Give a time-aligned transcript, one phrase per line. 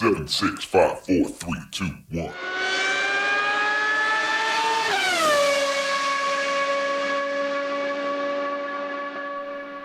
[0.00, 2.32] Seven, six, five, four, three, two, one.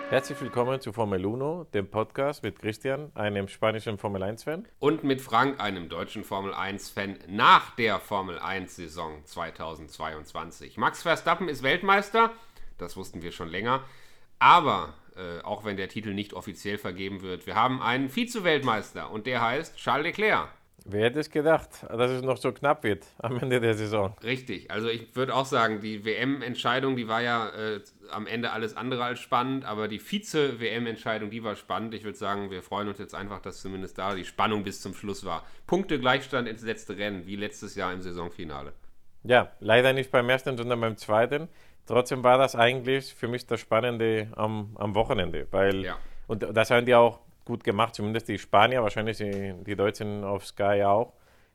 [0.08, 4.66] Herzlich willkommen zu Formel Uno, dem Podcast mit Christian, einem spanischen Formel 1-Fan.
[4.78, 10.78] Und mit Frank, einem deutschen Formel 1-Fan nach der Formel 1-Saison 2022.
[10.78, 12.32] Max Verstappen ist Weltmeister,
[12.78, 13.82] das wussten wir schon länger.
[14.38, 19.26] Aber äh, auch wenn der Titel nicht offiziell vergeben wird, wir haben einen Vize-Weltmeister und
[19.26, 20.48] der heißt Charles Leclerc.
[20.88, 24.14] Wer hätte es gedacht, dass es noch so knapp wird am Ende der Saison?
[24.22, 27.80] Richtig, also ich würde auch sagen, die WM-Entscheidung, die war ja äh,
[28.12, 31.92] am Ende alles andere als spannend, aber die Vize-WM-Entscheidung, die war spannend.
[31.94, 34.94] Ich würde sagen, wir freuen uns jetzt einfach, dass zumindest da die Spannung bis zum
[34.94, 35.44] Schluss war.
[35.66, 38.72] Punkte Gleichstand ins letzte Rennen, wie letztes Jahr im Saisonfinale.
[39.24, 41.48] Ja, leider nicht beim ersten, sondern beim zweiten.
[41.86, 45.96] Trotzdem war das eigentlich für mich das Spannende am, am Wochenende, weil, ja.
[46.26, 50.44] und das haben die auch gut gemacht, zumindest die Spanier, wahrscheinlich die, die Deutschen auf
[50.44, 51.12] Sky auch.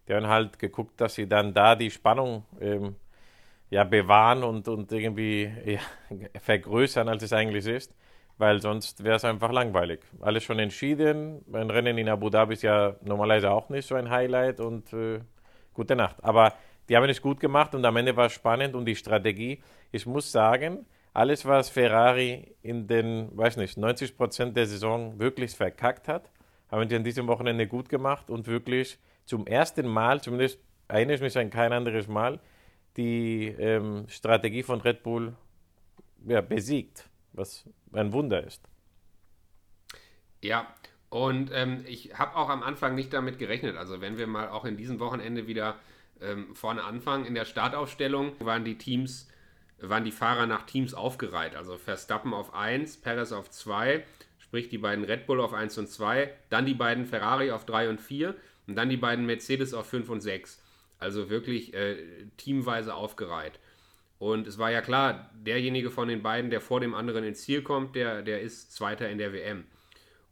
[0.07, 2.95] Die haben halt geguckt, dass sie dann da die Spannung ähm,
[3.69, 5.79] ja, bewahren und, und irgendwie ja,
[6.41, 7.95] vergrößern, als es eigentlich ist,
[8.37, 9.99] weil sonst wäre es einfach langweilig.
[10.21, 11.43] Alles schon entschieden.
[11.53, 15.19] Ein Rennen in Abu Dhabi ist ja normalerweise auch nicht so ein Highlight und äh,
[15.73, 16.15] gute Nacht.
[16.21, 16.53] Aber
[16.91, 20.05] die haben es gut gemacht und am Ende war es spannend und die Strategie, ich
[20.05, 26.09] muss sagen, alles, was Ferrari in den, weiß nicht, 90 Prozent der Saison wirklich verkackt
[26.09, 26.29] hat,
[26.69, 31.21] haben die an diesem Wochenende gut gemacht und wirklich zum ersten Mal, zumindest erinnere ich
[31.21, 32.41] mich an kein anderes Mal,
[32.97, 35.33] die ähm, Strategie von Red Bull
[36.27, 38.67] ja, besiegt, was ein Wunder ist.
[40.41, 40.67] Ja,
[41.07, 43.77] und ähm, ich habe auch am Anfang nicht damit gerechnet.
[43.77, 45.77] Also wenn wir mal auch in diesem Wochenende wieder
[46.21, 49.27] ähm, vorne anfangen, in der Startaufstellung waren die Teams
[49.81, 51.55] waren die Fahrer nach Teams aufgereiht.
[51.55, 54.03] Also Verstappen auf 1, Perez auf 2,
[54.37, 57.89] sprich die beiden Red Bull auf 1 und 2, dann die beiden Ferrari auf 3
[57.89, 58.35] und 4
[58.67, 60.61] und dann die beiden Mercedes auf 5 und 6.
[60.99, 61.97] Also wirklich äh,
[62.37, 63.59] teamweise aufgereiht.
[64.19, 67.63] Und es war ja klar, derjenige von den beiden, der vor dem anderen ins Ziel
[67.63, 69.63] kommt, der, der ist Zweiter in der WM.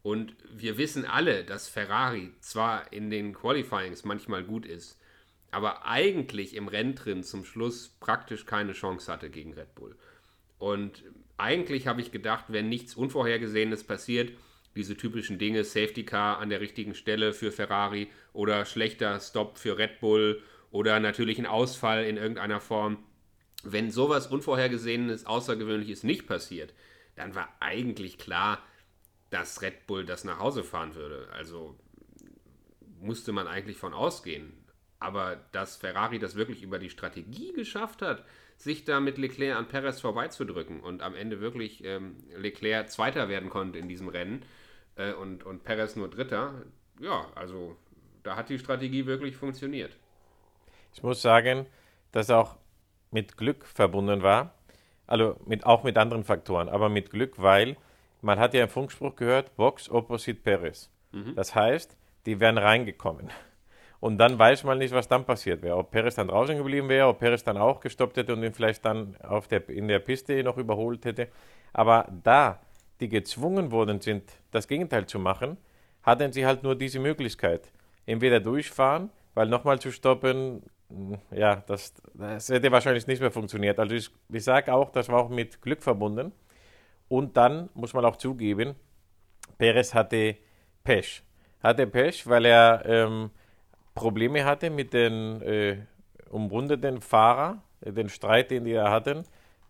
[0.03, 4.98] Und wir wissen alle, dass Ferrari zwar in den Qualifyings manchmal gut ist,
[5.51, 9.95] aber eigentlich im Rennen drin zum Schluss praktisch keine Chance hatte gegen Red Bull.
[10.57, 11.03] Und
[11.37, 14.31] eigentlich habe ich gedacht, wenn nichts Unvorhergesehenes passiert,
[14.75, 19.77] diese typischen Dinge, Safety Car an der richtigen Stelle für Ferrari oder schlechter Stop für
[19.77, 23.03] Red Bull oder natürlich ein Ausfall in irgendeiner Form.
[23.63, 26.73] Wenn sowas Unvorhergesehenes, Außergewöhnliches nicht passiert,
[27.15, 28.63] dann war eigentlich klar,
[29.29, 31.27] dass Red Bull das nach Hause fahren würde.
[31.33, 31.77] Also
[33.01, 34.53] musste man eigentlich von ausgehen.
[34.99, 38.25] Aber dass Ferrari das wirklich über die Strategie geschafft hat,
[38.57, 43.49] sich da mit Leclerc an Perez vorbeizudrücken und am Ende wirklich ähm, Leclerc Zweiter werden
[43.49, 44.43] konnte in diesem Rennen
[44.95, 46.65] äh, und, und Perez nur Dritter,
[46.99, 47.77] ja, also
[48.23, 49.95] da hat die Strategie wirklich funktioniert.
[50.93, 51.67] Ich muss sagen,
[52.11, 52.57] dass auch
[53.11, 54.53] mit Glück verbunden war,
[55.07, 57.77] also mit, auch mit anderen Faktoren, aber mit Glück, weil
[58.21, 60.89] man hat ja einen Funkspruch gehört, Box opposite Perez.
[61.11, 61.35] Mhm.
[61.35, 61.95] Das heißt,
[62.25, 63.29] die wären reingekommen.
[63.99, 65.75] Und dann weiß man nicht, was dann passiert wäre.
[65.77, 68.85] Ob Perez dann draußen geblieben wäre, ob Perez dann auch gestoppt hätte und ihn vielleicht
[68.85, 71.27] dann auf der, in der Piste noch überholt hätte.
[71.73, 72.59] Aber da
[72.99, 75.57] die gezwungen worden sind, das Gegenteil zu machen,
[76.03, 77.71] hatten sie halt nur diese Möglichkeit.
[78.05, 80.63] Entweder durchfahren, weil nochmal zu stoppen,
[81.31, 83.79] ja, das, das hätte wahrscheinlich nicht mehr funktioniert.
[83.79, 86.31] Also ich, ich sage auch, das war auch mit Glück verbunden.
[87.07, 88.75] Und dann muss man auch zugeben,
[89.57, 90.37] Perez hatte
[90.83, 91.23] Pech.
[91.61, 93.31] Hatte Pech, weil er ähm,
[93.99, 95.77] Probleme hatte mit den äh,
[96.29, 99.25] umrundeten Fahrer, äh, den Streit, den die da hatten,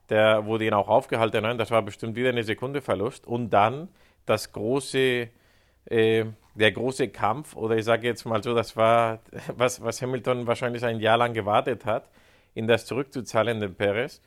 [0.09, 1.41] der wurde ihn auch aufgehalten.
[1.41, 3.25] Nein, das war bestimmt wieder eine Sekunde Verlust.
[3.25, 3.89] Und dann
[4.27, 5.29] das große,
[5.85, 9.19] äh, der große Kampf, oder ich sage jetzt mal so, das war,
[9.55, 12.09] was, was Hamilton wahrscheinlich ein Jahr lang gewartet hat,
[12.53, 14.21] in das zurückzuzahlen, den Perez.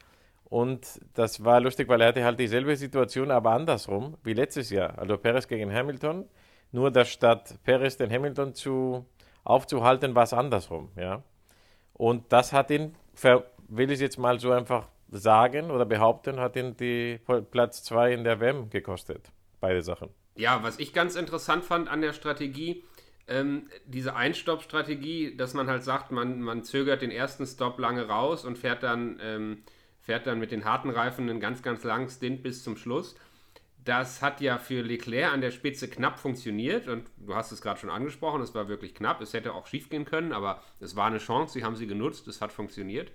[0.45, 4.99] Und das war lustig, weil er hatte halt dieselbe Situation, aber andersrum wie letztes Jahr.
[4.99, 6.27] Also Perez gegen Hamilton,
[6.73, 9.07] nur dass statt Perez den Hamilton zu
[9.45, 10.91] aufzuhalten, war es andersrum.
[10.97, 11.23] Ja?
[11.93, 12.95] Und das hat ihn,
[13.69, 18.25] will ich jetzt mal so einfach sagen oder behaupten, hat ihn die Platz 2 in
[18.25, 19.31] der WM gekostet.
[19.61, 20.09] Beide Sachen.
[20.35, 22.83] Ja, was ich ganz interessant fand an der Strategie,
[23.29, 28.45] ähm, diese Einstopp-Strategie, dass man halt sagt, man, man zögert den ersten Stop lange raus
[28.45, 29.63] und fährt dann, ähm,
[30.01, 33.15] fährt dann mit den harten Reifen einen ganz, ganz langen Stint bis zum Schluss.
[33.85, 37.81] Das hat ja für Leclerc an der Spitze knapp funktioniert und du hast es gerade
[37.81, 39.21] schon angesprochen, es war wirklich knapp.
[39.21, 42.29] Es hätte auch schief gehen können, aber es war eine Chance, sie haben sie genutzt,
[42.29, 43.11] es hat funktioniert.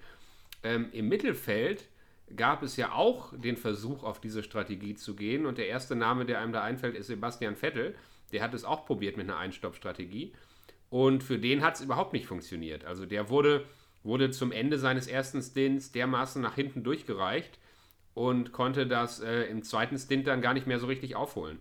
[0.63, 1.87] Ähm, Im Mittelfeld
[2.35, 6.25] gab es ja auch den Versuch, auf diese Strategie zu gehen und der erste Name,
[6.25, 7.95] der einem da einfällt, ist Sebastian Vettel.
[8.33, 10.33] Der hat es auch probiert mit einer Einstopp-Strategie.
[10.89, 12.83] Und für den hat es überhaupt nicht funktioniert.
[12.83, 13.65] Also der wurde,
[14.03, 17.57] wurde zum Ende seines ersten Stints dermaßen nach hinten durchgereicht
[18.17, 21.59] und konnte das äh, im zweiten Stint dann gar nicht mehr so richtig aufholen.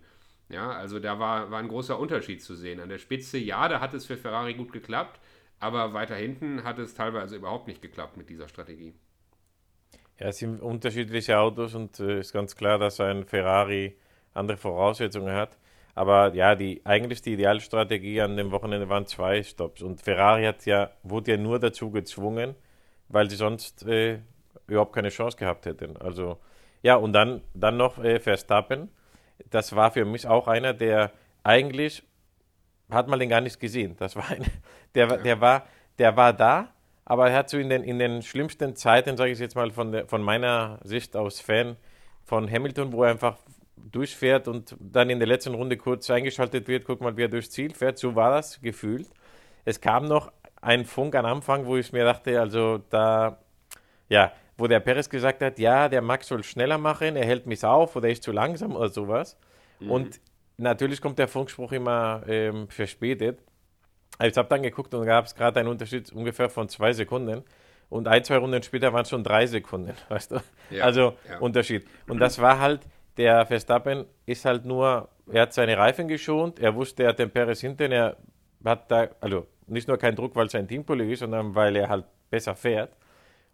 [0.49, 2.79] Ja, also da war, war ein großer Unterschied zu sehen.
[2.79, 5.19] An der Spitze, ja, da hat es für Ferrari gut geklappt,
[5.59, 8.95] aber weiter hinten hat es teilweise überhaupt nicht geklappt mit dieser Strategie.
[10.19, 13.95] Ja, es sind unterschiedliche Autos und es äh, ist ganz klar, dass ein Ferrari
[14.33, 15.59] andere Voraussetzungen hat.
[15.93, 19.83] Aber ja, die, eigentlich die Idealstrategie an dem Wochenende waren zwei Stops.
[19.83, 22.55] Und Ferrari hat ja, wurde ja nur dazu gezwungen,
[23.09, 24.21] weil sie sonst äh,
[24.65, 25.97] überhaupt keine Chance gehabt hätten.
[25.97, 26.39] Also
[26.81, 28.89] ja, und dann, dann noch äh, Verstappen.
[29.49, 31.11] Das war für mich auch einer, der
[31.43, 32.03] eigentlich
[32.89, 33.95] hat man den gar nicht gesehen.
[33.97, 34.45] Das war ein,
[34.95, 35.67] der, der, war,
[35.99, 36.73] der war da,
[37.05, 39.91] aber er hat so in den, in den schlimmsten Zeiten, sage ich jetzt mal von,
[39.91, 41.77] der, von meiner Sicht aus Fan
[42.23, 43.37] von Hamilton, wo er einfach
[43.75, 47.51] durchfährt und dann in der letzten Runde kurz eingeschaltet wird, guck mal, wie er durchs
[47.51, 47.97] Ziel fährt.
[47.97, 49.07] So war das gefühlt.
[49.65, 50.31] Es kam noch
[50.61, 53.39] ein Funk am Anfang, wo ich mir dachte, also da,
[54.09, 57.63] ja, wo der Perez gesagt hat, ja, der Max soll schneller machen, er hält mich
[57.63, 59.37] auf oder ist zu langsam oder sowas.
[59.79, 59.91] Mhm.
[59.91, 60.21] Und
[60.57, 63.39] natürlich kommt der Funkspruch immer ähm, verspätet.
[64.23, 67.43] Ich habe dann geguckt und gab es gerade einen Unterschied ungefähr von zwei Sekunden.
[67.89, 70.37] Und ein, zwei Runden später waren es schon drei Sekunden, weißt du?
[70.71, 71.37] Ja, also ja.
[71.39, 71.85] Unterschied.
[72.07, 72.81] Und das war halt,
[73.17, 77.29] der Verstappen ist halt nur, er hat seine Reifen geschont, er wusste, er hat den
[77.29, 78.17] Perez hinten, er
[78.65, 82.05] hat da, also nicht nur keinen Druck, weil sein Teamkollege ist, sondern weil er halt
[82.29, 82.91] besser fährt.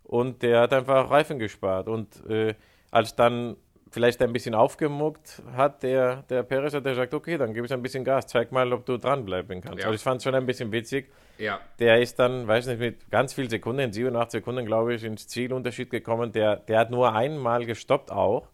[0.03, 1.87] Und der hat einfach Reifen gespart.
[1.87, 2.55] Und äh,
[2.91, 3.55] als dann
[3.93, 7.81] vielleicht ein bisschen aufgemuckt hat, der, der Perez hat gesagt, okay, dann gib ich ein
[7.81, 9.79] bisschen Gas, zeig mal, ob du dranbleiben kannst.
[9.79, 9.85] Ja.
[9.85, 11.11] Also ich fand es schon ein bisschen witzig.
[11.37, 11.59] Ja.
[11.79, 15.89] Der ist dann, weiß nicht, mit ganz vielen Sekunden, 87 Sekunden, glaube ich, ins Zielunterschied
[15.89, 16.31] gekommen.
[16.31, 18.49] Der, der hat nur einmal gestoppt auch.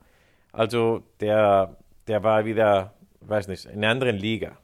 [0.51, 4.57] Also der, der war wieder, weiß nicht, in einer anderen Liga.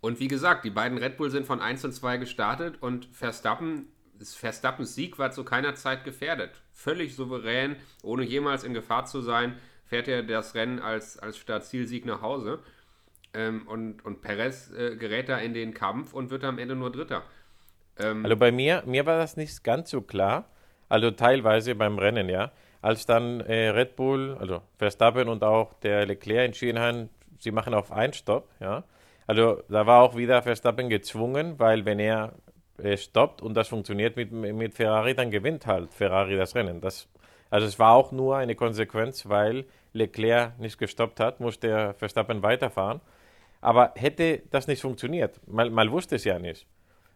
[0.00, 3.86] Und wie gesagt, die beiden Red Bull sind von 1 und 2 gestartet und Verstappen,
[4.22, 6.50] Verstappens Sieg war zu keiner Zeit gefährdet.
[6.72, 12.06] Völlig souverän, ohne jemals in Gefahr zu sein fährt er das Rennen als, als Startzielsieg
[12.06, 12.60] nach Hause.
[13.34, 16.92] Ähm, und, und Perez äh, gerät da in den Kampf und wird am Ende nur
[16.92, 17.22] Dritter.
[17.98, 20.46] Ähm, also bei mir, mir war das nicht ganz so klar.
[20.88, 22.52] Also teilweise beim Rennen, ja.
[22.82, 27.08] Als dann äh, Red Bull, also Verstappen und auch der Leclerc entschieden haben,
[27.38, 28.84] sie machen auf einen Stopp, ja.
[29.26, 32.34] Also da war auch wieder Verstappen gezwungen, weil wenn er
[32.96, 36.80] stoppt und das funktioniert mit, mit Ferrari, dann gewinnt halt Ferrari das Rennen.
[36.80, 37.08] Das,
[37.50, 42.42] also es war auch nur eine Konsequenz, weil Leclerc nicht gestoppt hat, musste er Verstappen
[42.42, 43.00] weiterfahren.
[43.60, 46.66] Aber hätte das nicht funktioniert, man, man wusste es ja nicht.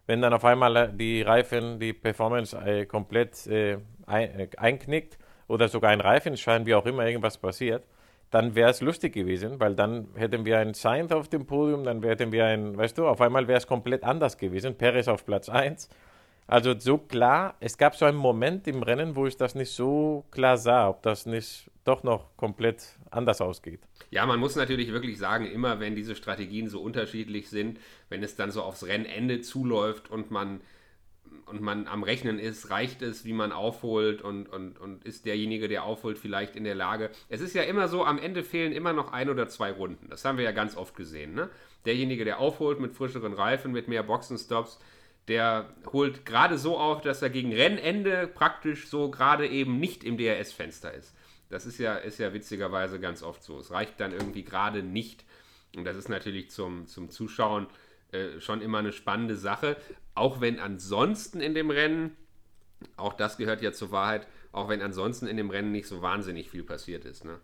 [0.06, 5.18] Wenn dann auf einmal äh, die Reifen, die Performance äh, komplett äh, ein, äh, einknickt
[5.48, 7.84] oder sogar ein Reifenschein, wie auch immer irgendwas passiert,
[8.30, 12.02] dann wäre es lustig gewesen, weil dann hätten wir einen Sainz auf dem Podium, dann
[12.02, 14.74] hätten wir ein, weißt du, auf einmal wäre es komplett anders gewesen.
[14.74, 15.88] Perez auf Platz 1.
[16.48, 20.24] Also so klar, es gab so einen Moment im Rennen, wo ich das nicht so
[20.30, 23.80] klar sah, ob das nicht doch noch komplett anders ausgeht.
[24.10, 28.36] Ja, man muss natürlich wirklich sagen, immer wenn diese Strategien so unterschiedlich sind, wenn es
[28.36, 30.60] dann so aufs Rennende zuläuft und man
[31.46, 35.68] und man am Rechnen ist, reicht es, wie man aufholt und, und, und ist derjenige,
[35.68, 37.10] der aufholt, vielleicht in der Lage.
[37.28, 40.10] Es ist ja immer so, am Ende fehlen immer noch ein oder zwei Runden.
[40.10, 41.34] Das haben wir ja ganz oft gesehen.
[41.34, 41.48] Ne?
[41.84, 44.80] Derjenige, der aufholt mit frischeren Reifen, mit mehr Boxenstops,
[45.28, 50.18] der holt gerade so auf, dass er gegen Rennende praktisch so gerade eben nicht im
[50.18, 51.14] DRS-Fenster ist.
[51.48, 53.58] Das ist ja, ist ja witzigerweise ganz oft so.
[53.60, 55.24] Es reicht dann irgendwie gerade nicht.
[55.76, 57.68] Und das ist natürlich zum, zum Zuschauen
[58.10, 59.76] äh, schon immer eine spannende Sache.
[60.16, 62.16] Auch wenn ansonsten in dem Rennen,
[62.96, 66.50] auch das gehört ja zur Wahrheit, auch wenn ansonsten in dem Rennen nicht so wahnsinnig
[66.50, 67.24] viel passiert ist.
[67.26, 67.38] Ne?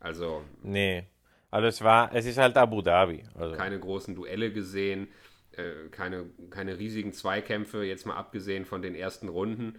[0.00, 0.42] Also.
[0.62, 1.04] Nee.
[1.50, 3.22] Also es war, es ist halt Abu Dhabi.
[3.34, 3.54] Also.
[3.54, 5.08] Keine großen Duelle gesehen,
[5.52, 9.78] äh, keine, keine riesigen Zweikämpfe, jetzt mal abgesehen von den ersten Runden,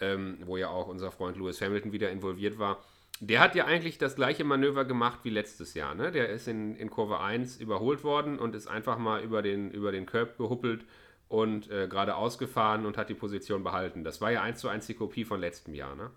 [0.00, 2.84] ähm, wo ja auch unser Freund Lewis Hamilton wieder involviert war.
[3.20, 5.94] Der hat ja eigentlich das gleiche Manöver gemacht wie letztes Jahr.
[5.94, 6.12] Ne?
[6.12, 9.92] Der ist in, in Kurve 1 überholt worden und ist einfach mal über den, über
[9.92, 10.84] den Curb gehuppelt
[11.30, 14.02] und äh, geradeaus gefahren und hat die Position behalten.
[14.02, 15.94] Das war ja 1 zu 1 die Kopie von letztem Jahr.
[15.94, 16.10] Ne?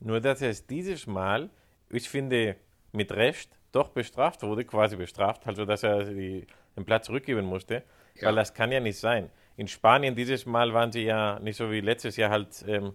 [0.00, 1.48] Nur, dass er es dieses Mal,
[1.90, 2.56] ich finde,
[2.92, 6.44] mit Recht doch bestraft wurde, quasi bestraft, also dass er die,
[6.76, 7.84] den Platz zurückgeben musste,
[8.16, 8.26] ja.
[8.26, 9.30] weil das kann ja nicht sein.
[9.56, 12.94] In Spanien dieses Mal waren sie ja nicht so wie letztes Jahr halt ähm,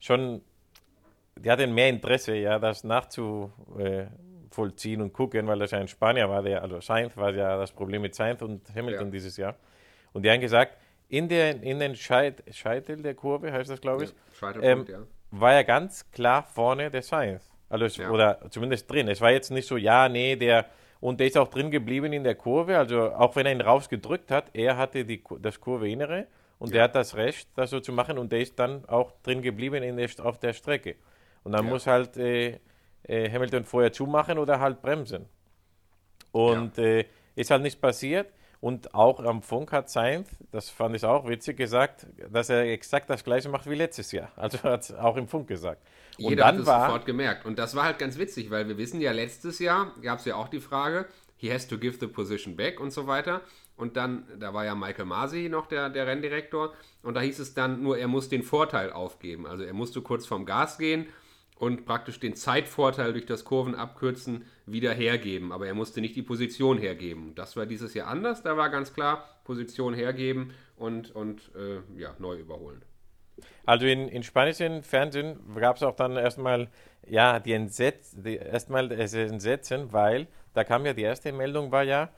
[0.00, 0.42] schon
[1.36, 6.42] die hatten mehr Interesse, ja, das nachzuvollziehen und gucken, weil das ja ein Spanier war,
[6.42, 9.12] der, also Sainz war ja das Problem mit Sainz und Hamilton ja.
[9.12, 9.56] dieses Jahr.
[10.12, 10.76] Und die haben gesagt,
[11.08, 14.98] in, der, in den Scheit, Scheitel der Kurve, heißt das, glaube ich, ja, ähm, ja.
[15.30, 17.50] war ja ganz klar vorne der Sainz.
[17.68, 19.08] Also es, Oder zumindest drin.
[19.08, 20.66] Es war jetzt nicht so, ja, nee, der,
[21.00, 22.78] Und der ist auch drin geblieben in der Kurve.
[22.78, 26.26] Also auch wenn er ihn rausgedrückt hat, er hatte die, das Kurveinnere
[26.58, 26.78] und Ja.
[26.78, 28.18] er hat das Recht, das so zu machen.
[28.18, 30.94] Und der ist dann auch drin geblieben in der, auf der Strecke.
[31.44, 31.70] Und dann Ja.
[31.70, 32.58] muss halt äh,
[33.02, 35.26] äh, Hamilton vorher zumachen oder halt bremsen.
[36.30, 37.04] Und äh,
[37.34, 38.32] ist halt nichts passiert.
[38.62, 43.10] Und auch am Funk hat Sainz, das fand ich auch witzig, gesagt, dass er exakt
[43.10, 44.30] das gleiche macht wie letztes Jahr.
[44.36, 45.82] Also hat es auch im Funk gesagt.
[46.16, 47.44] Und Jeder hat es war, sofort gemerkt.
[47.44, 50.36] Und das war halt ganz witzig, weil wir wissen ja, letztes Jahr gab es ja
[50.36, 53.40] auch die Frage, he has to give the position back und so weiter.
[53.76, 56.72] Und dann, da war ja Michael Masi noch der, der Renndirektor.
[57.02, 59.44] Und da hieß es dann nur, er muss den Vorteil aufgeben.
[59.44, 61.06] Also er musste kurz vom Gas gehen
[61.62, 65.52] und praktisch den Zeitvorteil durch das Kurvenabkürzen wieder hergeben.
[65.52, 67.36] Aber er musste nicht die Position hergeben.
[67.36, 68.42] Das war dieses Jahr anders.
[68.42, 72.82] Da war ganz klar, Position hergeben und, und äh, ja, neu überholen.
[73.64, 76.68] Also in, in spanischen Fernsehen gab es auch dann erstmal,
[77.06, 81.84] ja, die, Entsetz, die erstmal das Entsetzen, weil da kam ja die erste Meldung war
[81.84, 82.10] ja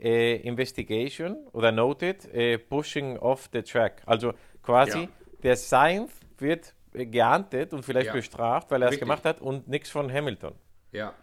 [0.00, 4.02] äh, Investigation oder Noted äh, Pushing off the track.
[4.06, 5.08] Also quasi Ja.
[5.44, 8.12] der Sainz wird äh, geahndet und vielleicht Ja.
[8.12, 10.54] bestraft, weil er es gemacht hat und nichts von Hamilton.
[10.92, 11.14] Ja,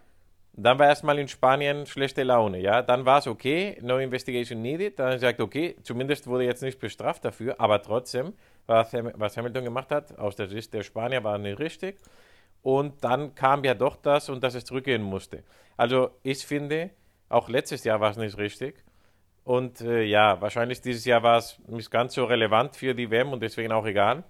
[0.57, 2.81] Dann war erstmal in Spanien schlechte Laune, ja.
[2.81, 4.97] Dann war es okay, no investigation needed.
[4.97, 8.31] Dann sagt okay, zumindest wurde jetzt nicht bestraft dafür, aber trotzdem,
[8.65, 11.97] was, was Hamilton gemacht hat, aus der Sicht der Spanier war nicht richtig.
[12.61, 15.43] Und dann kam ja doch das und dass es zurückgehen musste.
[15.75, 16.89] Also ich finde,
[17.27, 18.81] auch letztes Jahr war es nicht richtig.
[19.43, 23.33] Und äh, ja, wahrscheinlich dieses Jahr war es nicht ganz so relevant für die WM
[23.33, 24.23] und deswegen auch egal.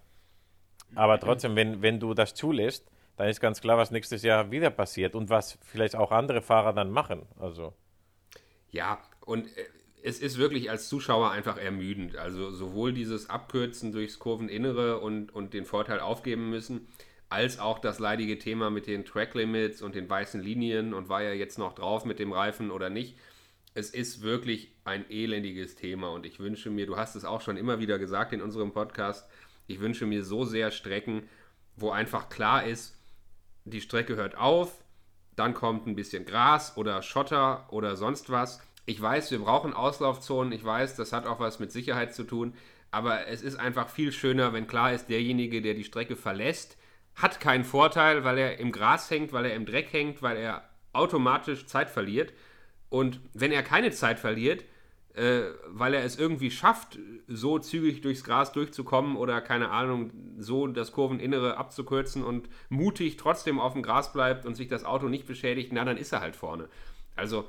[0.94, 2.86] Aber trotzdem, wenn, wenn du das zulässt,
[3.18, 6.74] dann ist ganz klar, was nächstes Jahr wieder passiert und was vielleicht auch andere Fahrer
[6.74, 7.24] dann machen.
[7.40, 7.74] Also,
[8.72, 9.66] Ja, und äh,
[10.04, 12.16] es ist wirklich als Zuschauer einfach ermüdend.
[12.18, 16.88] Also sowohl dieses Abkürzen durchs Kurveninnere und, und den Vorteil aufgeben müssen,
[17.30, 21.24] als auch das leidige Thema mit den Track Limits und den weißen Linien und war
[21.24, 23.18] ja jetzt noch drauf mit dem Reifen oder nicht.
[23.74, 27.58] Es ist wirklich ein elendiges Thema und ich wünsche mir, du hast es auch schon
[27.58, 29.28] immer wieder gesagt in unserem Podcast,
[29.68, 31.30] ich wünsche mir so sehr Strecken,
[31.76, 32.98] wo einfach klar ist,
[33.66, 34.84] die Strecke hört auf,
[35.36, 38.62] dann kommt ein bisschen Gras oder Schotter oder sonst was.
[38.86, 42.54] Ich weiß, wir brauchen Auslaufzonen, ich weiß, das hat auch was mit Sicherheit zu tun,
[42.92, 46.78] aber es ist einfach viel schöner, wenn klar ist, derjenige, der die Strecke verlässt,
[47.16, 50.70] hat keinen Vorteil, weil er im Gras hängt, weil er im Dreck hängt, weil er
[50.94, 52.34] automatisch Zeit verliert.
[52.90, 54.64] Und wenn er keine Zeit verliert,
[55.68, 60.92] weil er es irgendwie schafft, so zügig durchs Gras durchzukommen oder keine Ahnung, so das
[60.92, 65.72] Kurveninnere abzukürzen und mutig trotzdem auf dem Gras bleibt und sich das Auto nicht beschädigt,
[65.74, 66.68] na, dann ist er halt vorne.
[67.16, 67.48] Also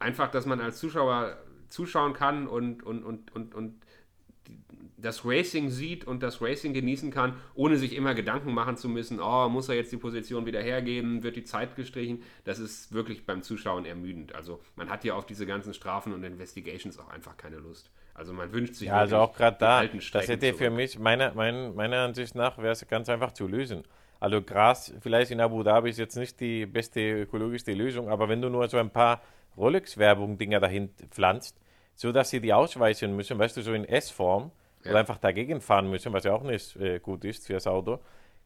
[0.00, 1.36] einfach, dass man als Zuschauer
[1.68, 3.80] zuschauen kann und, und, und, und, und
[5.00, 9.20] das Racing sieht und das Racing genießen kann, ohne sich immer Gedanken machen zu müssen,
[9.20, 12.22] oh, muss er jetzt die Position wieder hergeben, wird die Zeit gestrichen.
[12.44, 14.34] Das ist wirklich beim Zuschauen ermüdend.
[14.34, 17.90] Also man hat ja auf diese ganzen Strafen und Investigations auch einfach keine Lust.
[18.14, 21.74] Also man wünscht sich ja, also auch gerade da, das hätte für mich, meiner, mein,
[21.74, 23.84] meiner Ansicht nach, wäre es ganz einfach zu lösen.
[24.18, 28.42] Also Gras, vielleicht in Abu Dhabi ist jetzt nicht die beste ökologischste Lösung, aber wenn
[28.42, 29.22] du nur so ein paar
[29.56, 31.58] Rolex-Werbung-Dinger dahin pflanzt,
[31.94, 34.52] so dass sie die ausweichen müssen, weißt du, so in S-Form,
[34.84, 34.90] Ja.
[34.90, 38.00] oder einfach dagegen fahren müssen, was ja auch nicht äh, gut ist für das Auto,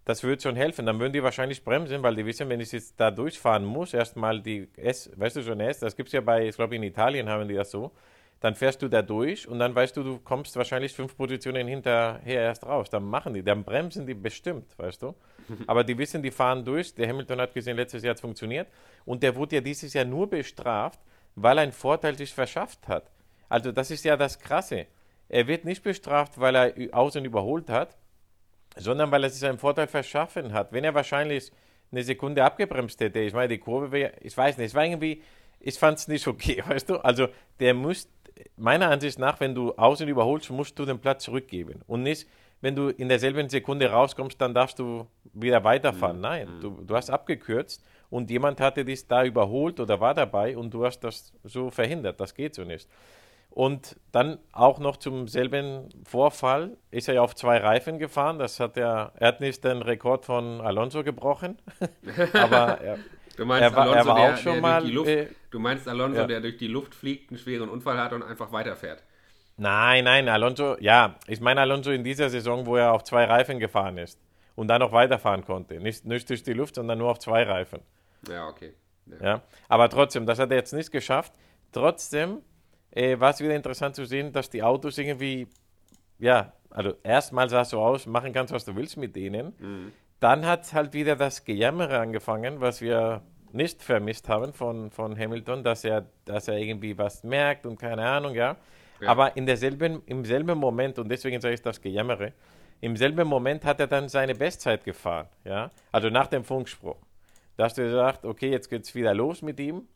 [0.04, 0.86] das würde schon helfen.
[0.86, 4.40] Dann würden die wahrscheinlich bremsen, weil die wissen, wenn ich jetzt da durchfahren muss, erstmal
[4.40, 7.28] die S, weißt du, ein S, das gibt es ja bei, ich glaube in Italien
[7.28, 7.92] haben die das so,
[8.40, 12.42] dann fährst du da durch und dann weißt du, du kommst wahrscheinlich fünf Positionen hinterher
[12.42, 12.90] erst raus.
[12.90, 15.14] Dann machen die, dann bremsen die bestimmt, weißt du.
[15.66, 16.94] Aber die wissen, die fahren durch.
[16.94, 18.68] Der Hamilton hat gesehen, letztes Jahr hat es funktioniert.
[19.06, 21.00] Und der wurde ja dieses Jahr nur bestraft,
[21.36, 23.10] weil er einen Vorteil sich verschafft hat.
[23.48, 24.86] Also das ist ja das Krasse.
[25.28, 27.96] Er wird nicht bestraft, weil er außen überholt hat,
[28.76, 30.72] sondern weil er sich einen Vorteil verschaffen hat.
[30.72, 31.50] Wenn er wahrscheinlich
[31.90, 35.22] eine Sekunde abgebremst hätte, ich meine, die Kurve wäre, ich weiß nicht, es war irgendwie,
[35.60, 36.96] ich fand es nicht okay, weißt du?
[36.96, 37.28] Also
[37.60, 38.08] der muss,
[38.56, 41.80] meiner Ansicht nach, wenn du außen überholst, musst du den Platz zurückgeben.
[41.86, 42.28] Und nicht,
[42.60, 46.20] wenn du in derselben Sekunde rauskommst, dann darfst du wieder weiterfahren.
[46.20, 50.72] Nein, du, du hast abgekürzt und jemand hatte dich da überholt oder war dabei und
[50.72, 52.20] du hast das so verhindert.
[52.20, 52.88] Das geht so nicht.
[53.54, 58.40] Und dann auch noch zum selben Vorfall ist er ja auf zwei Reifen gefahren.
[58.40, 61.58] Das hat er, er hat nicht den Rekord von Alonso gebrochen,
[62.32, 62.98] aber er,
[63.36, 65.26] Du meinst er war- er Alonso, war der, auch schon mal, durch die Luft, äh,
[65.52, 66.26] du meinst Alonso, ja.
[66.26, 69.04] der durch die Luft fliegt, einen schweren Unfall hat und einfach weiterfährt.
[69.56, 73.60] nein, nein, Alonso, ja, ich meine Alonso in dieser Saison, wo er auf zwei Reifen
[73.60, 74.18] gefahren ist
[74.56, 75.78] und dann noch weiterfahren konnte.
[75.80, 77.80] Nicht, nicht durch die Luft, sondern nur auf zwei Reifen.
[78.28, 78.74] Ja, okay.
[79.06, 79.16] Ja.
[79.26, 81.32] Ja, aber trotzdem, das hat er jetzt nicht geschafft.
[81.72, 82.38] Trotzdem
[82.94, 85.48] äh, war es wieder interessant zu sehen, dass die Autos irgendwie,
[86.18, 89.52] ja, also erstmal sah es so aus, machen kannst, was du willst mit denen.
[90.20, 93.22] Dann hat halt wieder das Gejammere angefangen, was wir
[93.52, 98.04] nicht vermisst haben von, von Hamilton, dass er, dass er irgendwie was merkt und keine
[98.06, 98.56] Ahnung, ja.
[99.00, 99.08] Ja.
[99.08, 102.32] Aber in derselben, im selben Moment, und deswegen sage ich das Gejammere,
[102.80, 105.70] im selben Moment hat er dann seine Bestzeit gefahren, ja.
[105.92, 106.96] Also nach dem Funkspruch.
[107.56, 109.86] Da hast du gesagt, okay, jetzt geht's wieder los mit ihm.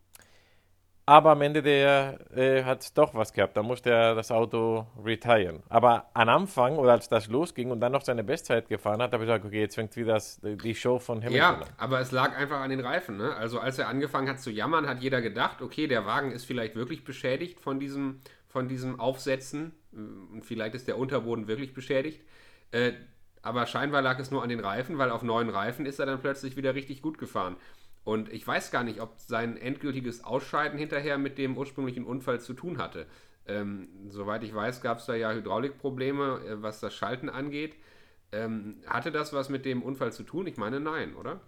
[1.08, 3.56] Aber am Ende der äh, hat doch was gehabt.
[3.56, 5.62] Da musste er das Auto retiren.
[5.70, 9.24] Aber am Anfang oder als das losging und dann noch seine Bestzeit gefahren hat, habe
[9.24, 11.64] ich gesagt, okay, jetzt fängt wieder das, die Show von Hamilton Ja, an.
[11.78, 13.16] aber es lag einfach an den Reifen.
[13.16, 13.34] Ne?
[13.34, 16.76] Also als er angefangen hat zu jammern, hat jeder gedacht, okay, der Wagen ist vielleicht
[16.76, 19.72] wirklich beschädigt von diesem, von diesem Aufsetzen.
[19.92, 22.22] Und vielleicht ist der Unterboden wirklich beschädigt.
[22.70, 22.92] Äh,
[23.40, 26.20] aber scheinbar lag es nur an den Reifen, weil auf neuen Reifen ist er dann
[26.20, 27.56] plötzlich wieder richtig gut gefahren.
[28.08, 32.54] Und ich weiß gar nicht, ob sein endgültiges Ausscheiden hinterher mit dem ursprünglichen Unfall zu
[32.54, 33.04] tun hatte.
[33.46, 37.74] Ähm, soweit ich weiß, gab es da ja Hydraulikprobleme, äh, was das Schalten angeht.
[38.32, 40.46] Ähm, hatte das was mit dem Unfall zu tun?
[40.46, 41.40] Ich meine, nein, oder?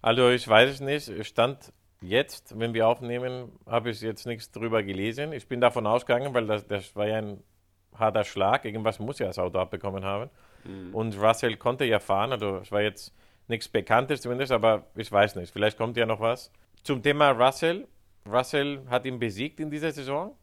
[0.00, 1.08] Also ich weiß es nicht.
[1.08, 5.34] Es Stand jetzt, wenn wir aufnehmen, habe ich jetzt nichts drüber gelesen.
[5.34, 7.42] Ich bin davon ausgegangen, weil das, das war ja ein
[7.94, 8.64] harter Schlag.
[8.64, 10.30] Irgendwas muss ja das Auto abbekommen haben.
[10.94, 12.32] Und Russell konnte ja fahren.
[12.32, 13.14] Also es war jetzt
[13.48, 15.52] nichts Bekanntes zumindest, aber ich weiß nicht.
[15.52, 16.50] Vielleicht kommt ja noch was.
[16.82, 17.86] Zum Thema Russell.
[18.28, 20.36] Russell hat ihn besiegt in dieser Saison.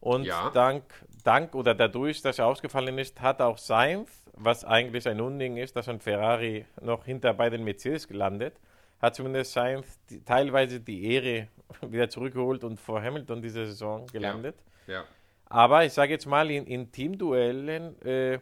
[0.00, 0.50] Und Ja.
[0.50, 0.84] dank,
[1.24, 5.74] dank oder dadurch, dass er ausgefallen ist, hat auch Sainz, was eigentlich ein Unding ist,
[5.76, 8.54] dass ein Ferrari noch hinter bei den Mercedes gelandet,
[9.00, 11.48] hat zumindest Sainz die, teilweise die Ehre
[11.82, 14.56] wieder zurückgeholt und vor Hamilton diese Saison gelandet.
[14.86, 15.04] Ja.
[15.46, 18.38] Aber ich sage jetzt mal, in, in Teamduellen, äh,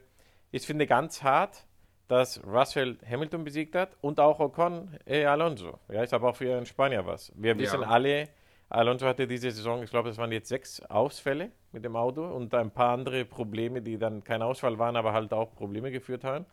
[0.50, 1.64] ich finde ganz hart,
[2.08, 5.78] dass Russell Hamilton besiegt hat und auch Ocon äh, Alonso.
[5.88, 7.32] Ja, ich habe auch für einen Spanier was.
[7.34, 7.88] Wir wissen Ja.
[7.88, 8.28] alle,
[8.68, 12.54] Alonso hatte diese Saison, ich glaube, es waren jetzt sechs Ausfälle mit dem Auto und
[12.54, 16.46] ein paar andere Probleme, die dann kein Ausfall waren, aber halt auch Probleme geführt haben.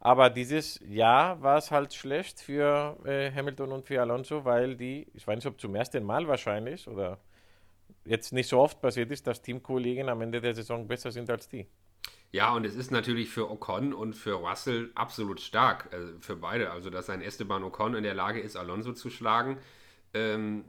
[0.00, 5.06] Aber dieses Jahr war es halt schlecht für äh, Hamilton und für Alonso, weil die,
[5.14, 7.18] ich weiß nicht, ob zum ersten Mal wahrscheinlich oder
[8.04, 11.48] jetzt nicht so oft passiert ist, dass Teamkollegen am Ende der Saison besser sind als
[11.48, 11.66] die.
[12.34, 16.72] Ja, und es ist natürlich für Ocon und für Russell absolut stark, äh, für beide.
[16.72, 19.58] Also, dass ein Esteban Ocon in der Lage ist, Alonso zu schlagen.
[20.14, 20.64] Ähm,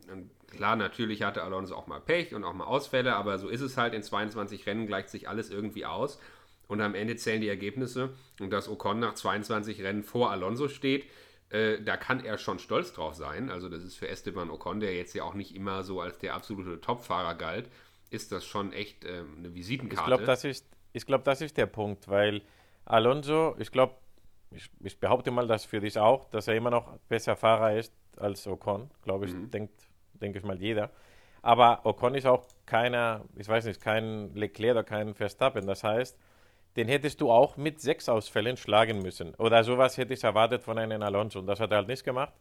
[0.45, 3.77] klar, natürlich hatte Alonso auch mal Pech und auch mal Ausfälle, aber so ist es
[3.77, 3.95] halt.
[3.95, 6.19] In 22 Rennen gleicht sich alles irgendwie aus.
[6.67, 8.13] Und am Ende zählen die Ergebnisse.
[8.39, 11.09] Und dass Ocon nach 22 Rennen vor Alonso steht,
[11.49, 13.49] äh, da kann er schon stolz drauf sein.
[13.49, 16.35] Also, das ist für Esteban Ocon, der jetzt ja auch nicht immer so als der
[16.35, 17.71] absolute Topfahrer galt,
[18.11, 20.03] ist das schon echt ähm, eine Visitenkarte.
[20.03, 22.41] Ich glaube, das, ist, ich glaub, das ist der Punkt, weil
[22.85, 23.95] Alonso, ich glaube,
[24.51, 27.93] ich, ich behaupte mal, dass für dich auch, dass er immer noch besser Fahrer ist
[28.17, 29.73] als Ocon, glaube ich, denkt,
[30.13, 30.91] denke ich mal jeder.
[31.41, 35.67] Aber Ocon ist auch keiner, ich weiß nicht, kein Leclerc oder kein Verstappen.
[35.67, 36.17] Das heißt,
[36.77, 39.35] den hättest du auch mit sechs Ausfällen schlagen müssen.
[39.35, 41.39] Oder sowas hätte ich erwartet von einem Alonso.
[41.39, 42.33] Und das hat er halt nicht gemacht.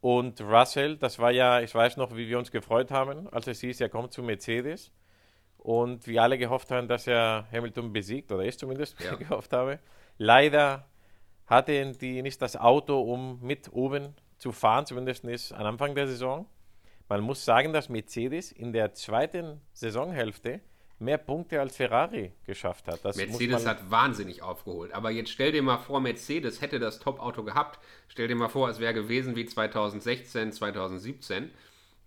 [0.00, 3.60] Und Russell, das war ja, ich weiß noch, wie wir uns gefreut haben, als es
[3.60, 4.92] hieß, er kommt zu Mercedes.
[5.64, 9.14] Und wir alle gehofft haben, dass er Hamilton besiegt, oder ich zumindest Ja.
[9.14, 9.78] gehofft habe.
[10.18, 10.86] Leider
[11.46, 16.06] hatten die nicht das Auto, um mit oben zu fahren, zumindest nicht am Anfang der
[16.06, 16.44] Saison.
[17.08, 20.60] Man muss sagen, dass Mercedes in der zweiten Saisonhälfte
[20.98, 23.02] mehr Punkte als Ferrari geschafft hat.
[23.02, 24.92] Das Mercedes hat wahnsinnig aufgeholt.
[24.92, 27.78] Aber jetzt stell dir mal vor, Mercedes hätte das Top-Auto gehabt.
[28.08, 31.50] Stell dir mal vor, es wäre gewesen wie 2016, 2017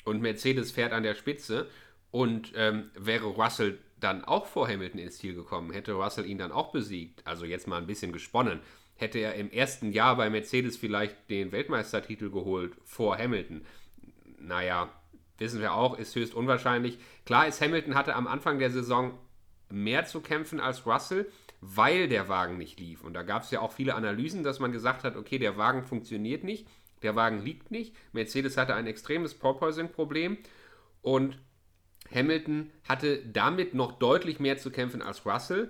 [0.06, 1.67] und Mercedes fährt an der Spitze
[2.18, 6.52] und ähm, wäre Russell dann auch vor Hamilton ins Ziel gekommen, hätte Russell ihn dann
[6.52, 8.60] auch besiegt, also jetzt mal ein bisschen gesponnen,
[8.96, 13.68] hätte er im ersten Jahr bei Mercedes vielleicht den Weltmeistertitel geholt vor Hamilton.
[14.40, 14.90] Naja,
[15.38, 16.98] wissen wir auch, ist höchst unwahrscheinlich.
[17.24, 19.16] Klar ist, Hamilton hatte am Anfang der Saison
[19.70, 23.04] mehr zu kämpfen als Russell, weil der Wagen nicht lief.
[23.04, 25.84] Und da gab es ja auch viele Analysen, dass man gesagt hat, okay, der Wagen
[25.84, 26.68] funktioniert nicht,
[27.04, 27.94] der Wagen liegt nicht.
[28.12, 30.40] Mercedes hatte ein extremes Porpoising-Problem
[31.04, 31.38] und
[32.13, 35.70] Hamilton hatte damit noch deutlich mehr zu kämpfen als Russell.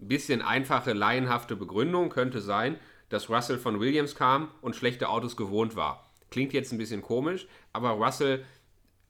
[0.00, 2.76] Ein bisschen einfache, laienhafte Begründung könnte sein,
[3.08, 6.10] dass Russell von Williams kam und schlechte Autos gewohnt war.
[6.30, 8.44] Klingt jetzt ein bisschen komisch, aber Russell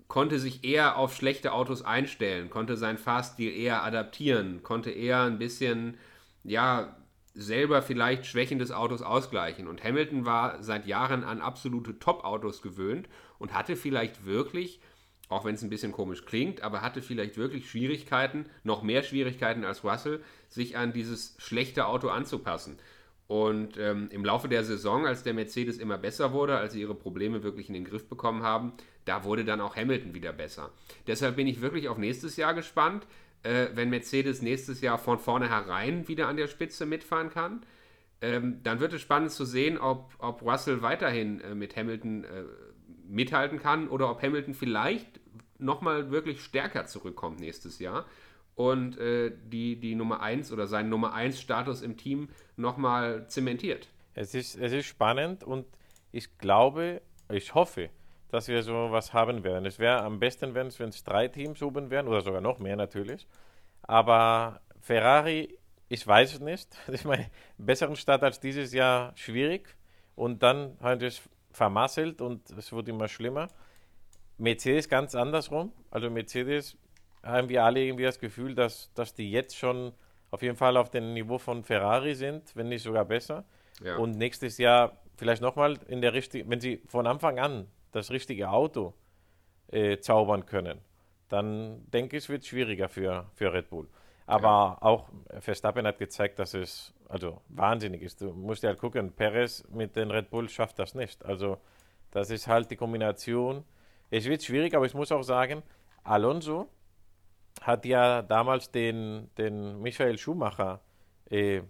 [0.09, 5.39] konnte sich eher auf schlechte Autos einstellen, konnte seinen Fahrstil eher adaptieren, konnte eher ein
[5.39, 5.97] bisschen,
[6.45, 6.97] ja,
[7.35, 9.69] selber vielleicht Schwächen des Autos ausgleichen.
[9.69, 14.81] Und Hamilton war seit Jahren an absolute Top-Autos gewöhnt und hatte vielleicht wirklich,
[15.29, 19.65] auch wenn es ein bisschen komisch klingt, aber hatte vielleicht wirklich Schwierigkeiten, noch mehr Schwierigkeiten
[19.65, 22.79] als Russell, sich an dieses schlechte Auto anzupassen.
[23.29, 26.95] Und ähm, im Laufe der Saison, als der Mercedes immer besser wurde, als sie ihre
[26.95, 28.73] Probleme wirklich in den Griff bekommen haben,
[29.05, 30.71] da wurde dann auch Hamilton wieder besser.
[31.09, 33.07] Deshalb bin ich wirklich auf nächstes Jahr gespannt,
[33.43, 37.63] äh, wenn Mercedes nächstes Jahr von vornherein wieder an der Spitze mitfahren kann.
[38.21, 42.45] Ähm, dann wird es spannend zu sehen, ob, ob Russell weiterhin äh, mit Hamilton äh,
[43.09, 45.21] mithalten kann oder ob Hamilton vielleicht
[45.59, 48.07] nochmal wirklich stärker zurückkommt nächstes Jahr
[48.55, 53.89] und äh, die, die Nummer 1 oder seinen Nummer 1 Status im Team nochmal zementiert.
[54.15, 55.67] Es ist, es ist spannend und
[56.11, 57.91] ich glaube, ich hoffe,
[58.31, 59.67] dass wir so was haben werden.
[59.67, 63.27] Es wäre am besten, wenn es drei Teams oben wären oder sogar noch mehr natürlich.
[63.83, 66.77] Aber Ferrari, ich weiß es nicht.
[66.93, 69.77] Ich meine, besseren Start als dieses Jahr schwierig
[70.15, 71.21] und dann hat es
[71.57, 73.49] vermasselt und es wird immer schlimmer.
[74.37, 75.73] Mercedes ganz andersrum.
[75.91, 76.77] Also Mercedes
[77.23, 79.93] haben wir alle irgendwie das Gefühl, dass, dass die jetzt schon
[80.31, 83.45] auf jeden Fall auf dem Niveau von Ferrari sind, wenn nicht sogar besser.
[83.83, 83.97] Ja.
[83.97, 88.51] Und nächstes Jahr vielleicht nochmal in der richtigen, wenn sie von Anfang an das richtige
[88.51, 88.93] Auto
[89.69, 90.81] äh, zaubern können,
[91.29, 93.89] dann denke ich, es wird schwieriger für, für Red Bull.
[94.27, 94.79] Aber ja.
[94.83, 95.09] auch
[95.41, 98.21] Verstappen hat gezeigt, dass es also wahnsinnig ist.
[98.21, 101.25] Du musst ja halt gucken, Perez mit den Red Bull schafft das nicht.
[101.25, 101.59] Also
[102.11, 103.65] das ist halt die Kombination.
[104.11, 105.63] Es wird schwierig, aber ich muss auch sagen,
[106.05, 106.69] Alonso
[107.63, 110.81] hat ja damals den, den Michael Schumacher
[111.31, 111.63] äh,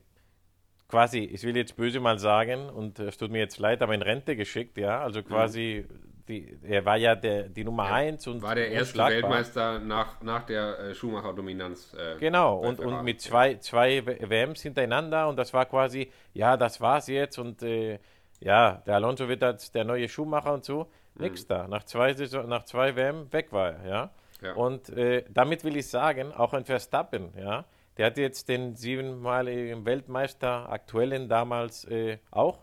[0.89, 4.03] quasi, ich will jetzt böse mal sagen, und es tut mir jetzt leid, aber in
[4.03, 5.01] Rente geschickt, ja.
[5.01, 6.16] Also quasi, mhm.
[6.29, 8.43] Die, er war ja der, die Nummer 1 und.
[8.43, 11.95] War der erste Weltmeister nach, nach der äh, Schumacher-Dominanz.
[11.95, 16.81] Äh, genau, und, und mit zwei, zwei WMs hintereinander und das war quasi, ja, das
[16.81, 17.99] war's jetzt und äh,
[18.41, 20.89] ja, der Alonso wird jetzt der neue Schumacher und so.
[21.15, 21.23] Mhm.
[21.23, 21.67] Nix da.
[21.69, 24.11] Nach zwei, Saison, nach zwei WM weg war er, ja.
[24.43, 24.53] ja.
[24.55, 27.65] Und äh, damit will ich sagen, auch ein Verstappen, ja
[27.97, 32.59] der hat jetzt den siebenmaligen Weltmeister, aktuellen damals äh, auch,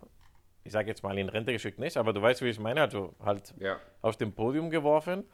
[0.63, 3.13] ich sage jetzt mal in Rente geschickt nicht, aber du weißt, wie ich meine, also
[3.23, 3.77] halt ja.
[4.01, 5.25] aus dem Podium geworfen.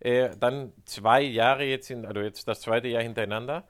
[0.00, 3.64] Äh, dann zwei Jahre jetzt, in, also jetzt das zweite Jahr hintereinander.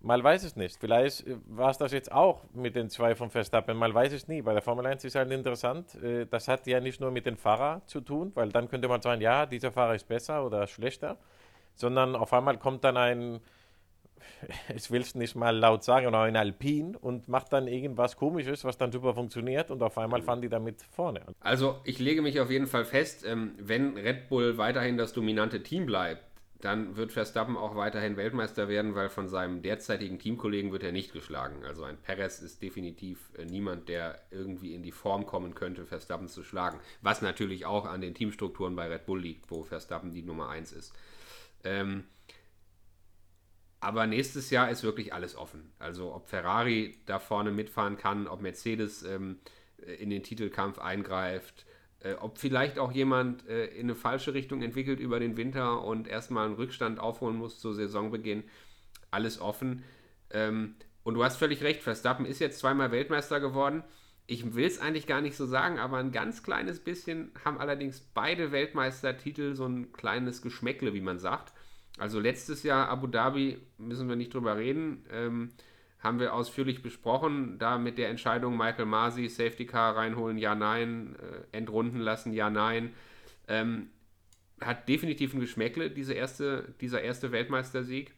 [0.00, 0.78] Mal weiß es nicht.
[0.80, 3.76] Vielleicht äh, war es das jetzt auch mit den zwei von Verstappen.
[3.76, 4.42] Mal weiß es nie.
[4.42, 5.94] Bei der Formel 1 ist halt interessant.
[6.02, 9.02] Äh, das hat ja nicht nur mit dem Fahrer zu tun, weil dann könnte man
[9.02, 11.18] sagen, ja, dieser Fahrer ist besser oder schlechter,
[11.74, 13.40] sondern auf einmal kommt dann ein
[14.74, 18.64] ich will es nicht mal laut sagen, oder in Alpin und macht dann irgendwas Komisches,
[18.64, 21.22] was dann super funktioniert und auf einmal fahren die damit vorne.
[21.40, 25.62] Also ich lege mich auf jeden Fall fest, ähm, wenn Red Bull weiterhin das dominante
[25.62, 26.22] Team bleibt,
[26.62, 31.12] dann wird Verstappen auch weiterhin Weltmeister werden, weil von seinem derzeitigen Teamkollegen wird er nicht
[31.12, 31.64] geschlagen.
[31.64, 36.28] Also ein Perez ist definitiv äh, niemand, der irgendwie in die Form kommen könnte, Verstappen
[36.28, 36.78] zu schlagen.
[37.02, 40.72] Was natürlich auch an den Teamstrukturen bei Red Bull liegt, wo Verstappen die Nummer 1
[40.72, 40.94] ist.
[41.64, 42.04] Ähm,
[43.82, 45.72] aber nächstes Jahr ist wirklich alles offen.
[45.80, 49.40] Also ob Ferrari da vorne mitfahren kann, ob Mercedes ähm,
[49.98, 51.66] in den Titelkampf eingreift,
[51.98, 56.06] äh, ob vielleicht auch jemand äh, in eine falsche Richtung entwickelt über den Winter und
[56.06, 58.44] erstmal einen Rückstand aufholen muss zu Saisonbeginn.
[59.10, 59.82] Alles offen.
[60.30, 63.82] Ähm, und du hast völlig recht, Verstappen ist jetzt zweimal Weltmeister geworden.
[64.28, 67.98] Ich will es eigentlich gar nicht so sagen, aber ein ganz kleines bisschen haben allerdings
[67.98, 71.52] beide Weltmeistertitel so ein kleines Geschmäckle, wie man sagt.
[72.02, 75.52] Also letztes Jahr Abu Dhabi, müssen wir nicht drüber reden, ähm,
[76.00, 81.14] haben wir ausführlich besprochen, da mit der Entscheidung Michael Masi, Safety Car reinholen, ja, nein,
[81.14, 82.92] äh, entrunden lassen, ja, nein.
[83.46, 83.90] Ähm,
[84.60, 88.12] hat definitiv ein Geschmäckle, diese erste, dieser erste Weltmeistersieg.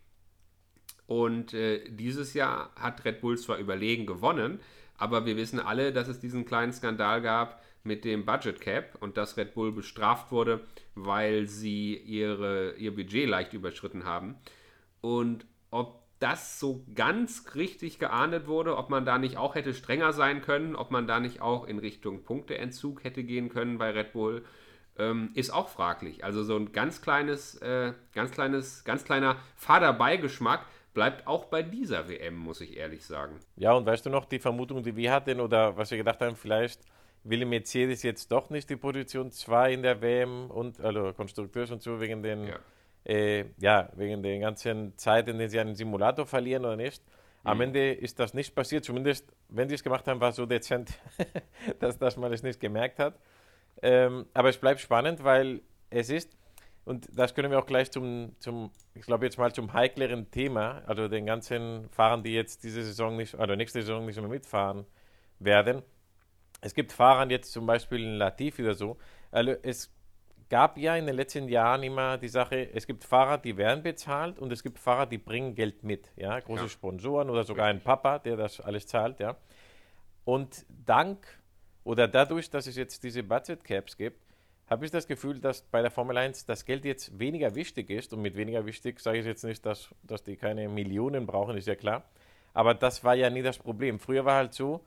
[1.06, 4.60] Und äh, dieses Jahr hat Red Bull zwar überlegen gewonnen,
[4.96, 9.16] aber wir wissen alle, dass es diesen kleinen Skandal gab mit dem Budget Cap und
[9.16, 10.60] dass Red Bull bestraft wurde,
[10.94, 14.36] weil sie ihre, ihr Budget leicht überschritten haben.
[15.00, 20.14] Und ob das so ganz richtig geahndet wurde, ob man da nicht auch hätte strenger
[20.14, 24.14] sein können, ob man da nicht auch in Richtung Punkteentzug hätte gehen können bei Red
[24.14, 24.44] Bull,
[24.96, 26.24] ähm, ist auch fraglich.
[26.24, 32.08] Also so ein ganz kleines, äh, ganz kleines, ganz kleiner Faderbeigeschmack bleibt auch bei dieser
[32.08, 33.40] WM, muss ich ehrlich sagen.
[33.56, 36.36] Ja, und weißt du noch die Vermutung, die wir hatten oder was wir gedacht haben,
[36.36, 36.80] vielleicht
[37.24, 41.82] will Mercedes jetzt doch nicht die Position 2 in der WM und also Konstrukteurs und
[41.82, 42.58] so wegen den ja.
[43.04, 47.02] Äh, ja wegen der ganzen Zeit, in der sie einen Simulator verlieren oder nicht.
[47.42, 47.64] Am mhm.
[47.64, 50.98] Ende ist das nicht passiert, zumindest wenn sie es gemacht haben, war es so dezent,
[51.80, 53.18] dass, dass man es nicht gemerkt hat.
[53.82, 55.60] Ähm, aber es bleibt spannend, weil
[55.90, 56.30] es ist,
[56.84, 60.82] und das können wir auch gleich zum, zum ich glaube jetzt mal zum heikleren Thema,
[60.86, 64.86] also den ganzen Fahrern, die jetzt diese Saison nicht, oder nächste Saison nicht mehr mitfahren
[65.38, 65.82] werden.
[66.64, 68.96] Es gibt Fahrer jetzt zum Beispiel in Latifi oder so.
[69.30, 69.92] Also es
[70.48, 74.38] gab ja in den letzten Jahren immer die Sache, es gibt Fahrer, die werden bezahlt
[74.38, 76.10] und es gibt Fahrer, die bringen Geld mit.
[76.16, 76.68] Ja, große ja.
[76.70, 79.20] Sponsoren oder sogar ein Papa, der das alles zahlt.
[79.20, 79.36] Ja.
[80.24, 81.26] Und dank
[81.84, 84.24] oder dadurch, dass es jetzt diese Budget Caps gibt,
[84.66, 88.14] habe ich das Gefühl, dass bei der Formel 1 das Geld jetzt weniger wichtig ist.
[88.14, 91.66] Und mit weniger wichtig sage ich jetzt nicht, dass, dass die keine Millionen brauchen, ist
[91.66, 92.04] ja klar.
[92.54, 93.98] Aber das war ja nie das Problem.
[93.98, 94.82] Früher war halt so,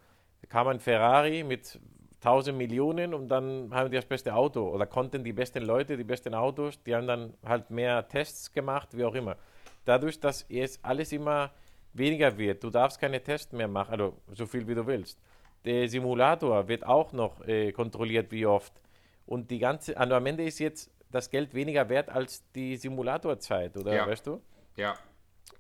[0.50, 1.80] kam ein Ferrari mit
[2.22, 6.04] 1000 Millionen und dann haben die das beste Auto oder konnten die besten Leute, die
[6.04, 9.38] besten Autos, die haben dann halt mehr Tests gemacht, wie auch immer.
[9.86, 11.52] Dadurch, dass jetzt alles immer
[11.94, 15.20] weniger wird, du darfst keine Tests mehr machen, also so viel wie du willst.
[15.66, 18.74] Der Simulator wird auch noch äh, kontrolliert, wie oft.
[19.26, 23.76] Und die ganze, also am Ende ist jetzt das Geld weniger wert als die Simulatorzeit,
[23.78, 24.08] oder Ja.
[24.08, 24.42] weißt du?
[24.76, 24.96] Ja,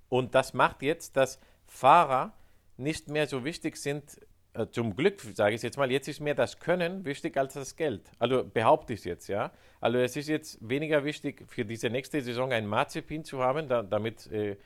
[0.09, 2.33] Und das macht jetzt, dass Fahrer
[2.77, 4.19] nicht mehr so wichtig sind,
[4.65, 8.01] zum Glück sage ich jetzt mal, jetzt ist mehr das Können wichtig als das Geld.
[8.19, 9.51] Also behaupte ich jetzt, ja.
[9.79, 13.83] Also es ist jetzt weniger wichtig für diese nächste Saison ein Mazepin zu haben, da,
[13.83, 14.57] damit äh,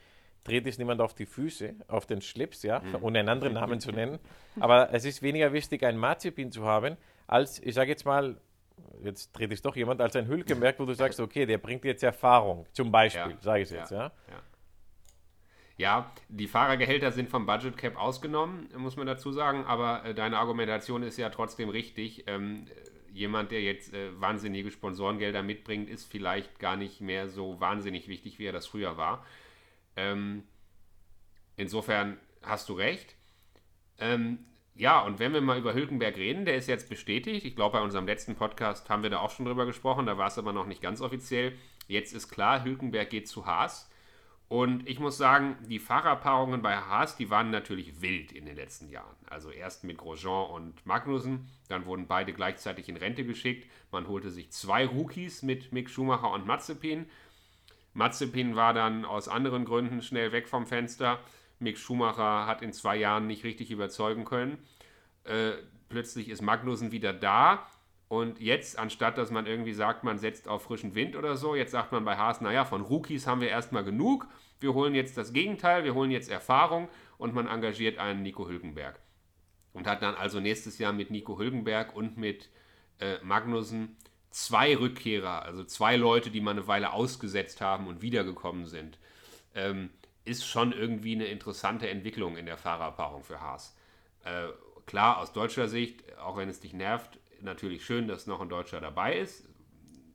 [0.43, 3.91] dreht es niemand auf die Füße, auf den Schlips, ja, ohne einen anderen Namen zu
[3.91, 4.17] nennen.
[4.59, 8.37] Aber es ist weniger wichtig, ein Mazepin zu haben, als, ich sage jetzt mal,
[9.03, 12.03] jetzt dreht es doch jemand, als ein Hülkenberg, wo du sagst, okay, der bringt jetzt
[12.03, 13.37] Erfahrung, zum Beispiel, Ja.
[13.41, 14.11] sage ich jetzt, ja.
[14.29, 14.41] Ja,
[16.29, 21.03] die Fahrergehälter sind vom Budget Cap ausgenommen, muss man dazu sagen, aber äh, deine Argumentation
[21.03, 22.25] ist ja trotzdem richtig.
[22.27, 27.59] Ähm, äh, jemand, der jetzt äh, wahnsinnige Sponsorengelder mitbringt, ist vielleicht gar nicht mehr so
[27.59, 29.25] wahnsinnig wichtig, wie er das früher war.
[29.95, 30.43] Ähm,
[31.57, 33.15] insofern hast du recht.
[33.97, 34.39] Ähm,
[34.75, 37.45] ja, und wenn wir mal über Hülkenberg reden, der ist jetzt bestätigt.
[37.45, 40.27] Ich glaube, bei unserem letzten Podcast haben wir da auch schon drüber gesprochen, da war
[40.27, 41.53] es aber noch nicht ganz offiziell.
[41.87, 43.90] Jetzt ist klar, Hülkenberg geht zu Haas.
[44.51, 48.89] Und ich muss sagen, die Fahrerpaarungen bei Haas, die waren natürlich wild in den letzten
[48.89, 49.15] Jahren.
[49.29, 53.71] Also erst mit Grosjean und Magnussen, dann wurden beide gleichzeitig in Rente geschickt.
[53.93, 57.05] Man holte sich zwei Rookies mit Mick Schumacher und Mazepin.
[57.93, 61.21] Mazepin war dann aus anderen Gründen schnell weg vom Fenster.
[61.59, 64.57] Mick Schumacher hat in zwei Jahren nicht richtig überzeugen können.
[65.23, 65.51] Äh,
[65.87, 67.67] plötzlich ist Magnussen wieder da.
[68.11, 71.71] Und jetzt, anstatt dass man irgendwie sagt, man setzt auf frischen Wind oder so, jetzt
[71.71, 74.27] sagt man bei Haas, naja, von Rookies haben wir erstmal genug.
[74.59, 78.99] Wir holen jetzt das Gegenteil, wir holen jetzt Erfahrung und man engagiert einen Nico Hülkenberg.
[79.71, 82.49] Und hat dann also nächstes Jahr mit Nico Hülkenberg und mit
[82.99, 83.95] äh, Magnussen
[84.29, 88.99] zwei Rückkehrer, also zwei Leute, die mal eine Weile ausgesetzt haben und wiedergekommen sind.
[89.55, 89.89] Ähm,
[90.25, 93.77] ist schon irgendwie eine interessante Entwicklung in der Fahrerpaarung für Haas.
[94.25, 94.49] Äh,
[94.85, 98.81] klar, aus deutscher Sicht, auch wenn es dich nervt, natürlich schön, dass noch ein Deutscher
[98.81, 99.47] dabei ist.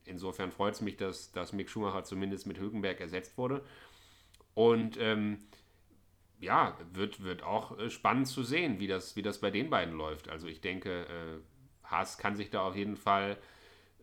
[0.05, 3.65] Insofern freut es mich, dass, dass Mick Schumacher zumindest mit Hülkenberg ersetzt wurde.
[4.55, 5.49] Und ähm,
[6.41, 9.95] ja, wird, wird auch äh, spannend zu sehen, wie das, wie das bei den beiden
[9.95, 10.29] läuft.
[10.29, 13.39] Also ich denke, äh, Haas kann sich da auf jeden Fall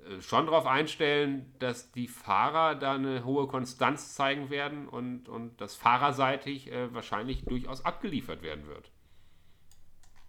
[0.09, 5.59] äh, schon darauf einstellen, dass die Fahrer da eine hohe Konstanz zeigen werden und, und
[5.61, 8.91] dass fahrerseitig äh, wahrscheinlich durchaus abgeliefert werden wird.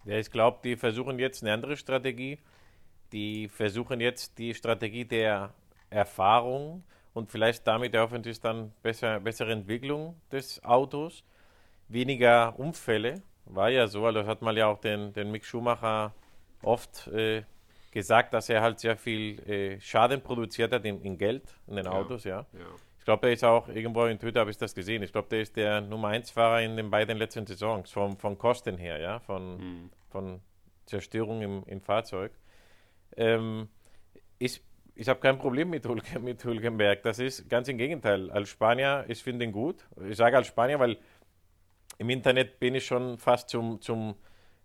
[0.05, 2.37] Ja, ich glaube, die versuchen jetzt eine andere Strategie.
[3.15, 5.53] Die versuchen jetzt die Strategie der
[5.89, 11.23] Erfahrung und vielleicht damit hoffentlich dann besser, bessere Entwicklung des Autos,
[11.87, 13.21] weniger Unfälle.
[13.45, 16.13] War ja so, also das hat man ja auch den, den Mick Schumacher
[16.61, 17.43] oft äh,
[17.89, 21.87] gesagt, dass er halt sehr viel äh, Schaden produziert hat in, in Geld, in den
[21.87, 22.39] Autos, ja.
[22.51, 22.65] Ja.
[22.99, 25.39] Ich glaube, der ist auch, irgendwo in Twitter habe ich das gesehen, ich glaube, der
[25.39, 29.19] ist der Nummer 1 Fahrer in den beiden letzten Saisons, vom, von Kosten her, ja,
[29.19, 30.41] von, von
[30.85, 32.33] Zerstörung im, im Fahrzeug.
[33.15, 33.67] Ähm,
[34.39, 34.61] ich
[34.97, 38.31] ich habe kein Problem mit, Hulke, mit Hülkenberg, das ist ganz im Gegenteil.
[38.31, 39.85] Als Spanier, ich finde ihn gut.
[40.09, 40.97] Ich sage als Spanier, weil
[41.97, 44.15] im Internet bin ich schon fast zum, zum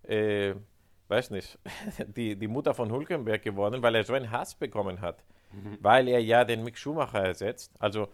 [0.05, 0.55] äh,
[1.09, 1.59] weiß nicht,
[2.16, 5.24] die, die Mutter von Hulkenberg geworden, weil er so einen Hass bekommen hat.
[5.81, 7.72] Weil er ja den Mick Schumacher ersetzt.
[7.81, 8.07] Also,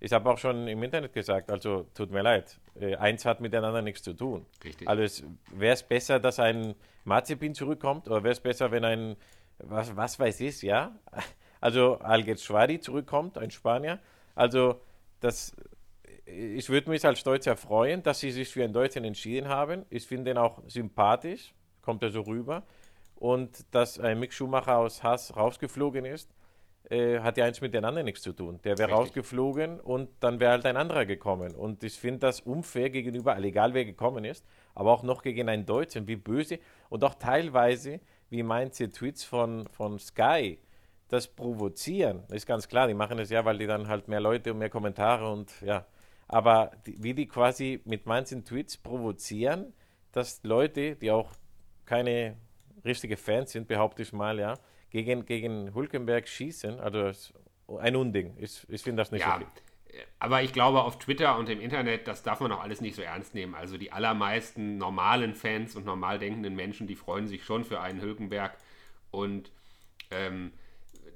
[0.00, 3.80] ich habe auch schon im Internet gesagt, also tut mir leid, äh, eins hat miteinander
[3.80, 4.44] nichts zu tun.
[4.64, 4.88] Richtig.
[4.88, 9.16] Also, wäre es besser, dass ein Mazepin zurückkommt oder wäre es besser, wenn ein,
[9.64, 10.94] was, was weiß ich, ja?
[11.60, 13.98] Also, Alguersuari zurückkommt, ein Spanier.
[14.34, 14.80] Also,
[15.20, 15.54] das,
[16.24, 19.84] ich würde mich als Deutscher freuen, dass sie sich für einen Deutschen entschieden haben.
[19.90, 22.62] Ich finde ihn auch sympathisch, kommt er so rüber.
[23.16, 26.32] Und dass ein Mick Schumacher aus Haas rausgeflogen ist,
[26.88, 28.58] äh, hat ja eins mit den anderen nichts zu tun.
[28.64, 31.54] Der wäre rausgeflogen und dann wäre halt ein anderer gekommen.
[31.54, 34.44] Und ich finde das unfair gegenüber, egal wer gekommen ist,
[34.74, 39.66] aber auch noch gegen einen Deutschen, wie böse und auch teilweise, wie manche Tweets von,
[39.68, 40.58] von Sky,
[41.08, 44.52] das provozieren, ist ganz klar, die machen es ja, weil die dann halt mehr Leute
[44.52, 45.84] und mehr Kommentare und ja.
[46.28, 49.72] Aber die, wie die quasi mit manchen Tweets provozieren,
[50.12, 51.32] dass Leute, die auch
[51.84, 52.36] keine
[52.84, 54.54] richtige Fans sind, behaupte ich mal, ja,
[54.90, 57.10] gegen, gegen Hulkenberg schießen, also
[57.78, 58.36] ein Unding.
[58.38, 59.46] Ich, ich finde das nicht Ja, okay.
[60.18, 63.02] Aber ich glaube, auf Twitter und im Internet, das darf man auch alles nicht so
[63.02, 63.54] ernst nehmen.
[63.54, 68.00] Also die allermeisten normalen Fans und normal denkenden Menschen, die freuen sich schon für einen
[68.00, 68.56] Hülkenberg.
[69.10, 69.50] Und
[70.10, 70.52] ähm,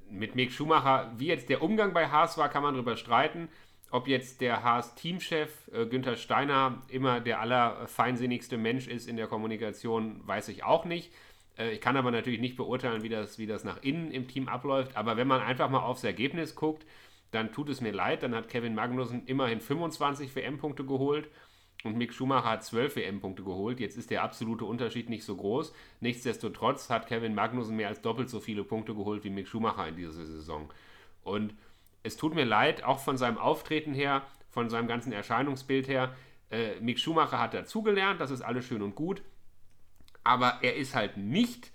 [0.09, 3.49] mit Mick Schumacher, wie jetzt der Umgang bei Haas war, kann man darüber streiten.
[3.91, 10.21] Ob jetzt der Haas-Teamchef äh, Günther Steiner immer der allerfeinsinnigste Mensch ist in der Kommunikation,
[10.27, 11.13] weiß ich auch nicht.
[11.57, 14.47] Äh, ich kann aber natürlich nicht beurteilen, wie das, wie das nach innen im Team
[14.47, 14.97] abläuft.
[14.97, 16.85] Aber wenn man einfach mal aufs Ergebnis guckt,
[17.35, 18.23] dann tut es mir leid.
[18.23, 21.29] Dann hat Kevin Magnussen immerhin 25 WM-Punkte geholt
[21.83, 23.79] und Mick Schumacher hat 12 WM-Punkte geholt.
[23.79, 25.73] Jetzt ist der absolute Unterschied nicht so groß.
[25.99, 29.95] Nichtsdestotrotz hat Kevin Magnussen mehr als doppelt so viele Punkte geholt wie Mick Schumacher in
[29.97, 30.71] dieser Saison.
[31.23, 31.53] Und
[32.01, 36.15] es tut mir leid, auch von seinem Auftreten her, von seinem ganzen Erscheinungsbild her.
[36.49, 39.21] Äh, Mick Schumacher hat dazugelernt, das ist alles schön und gut.
[40.23, 41.71] Aber er ist halt nicht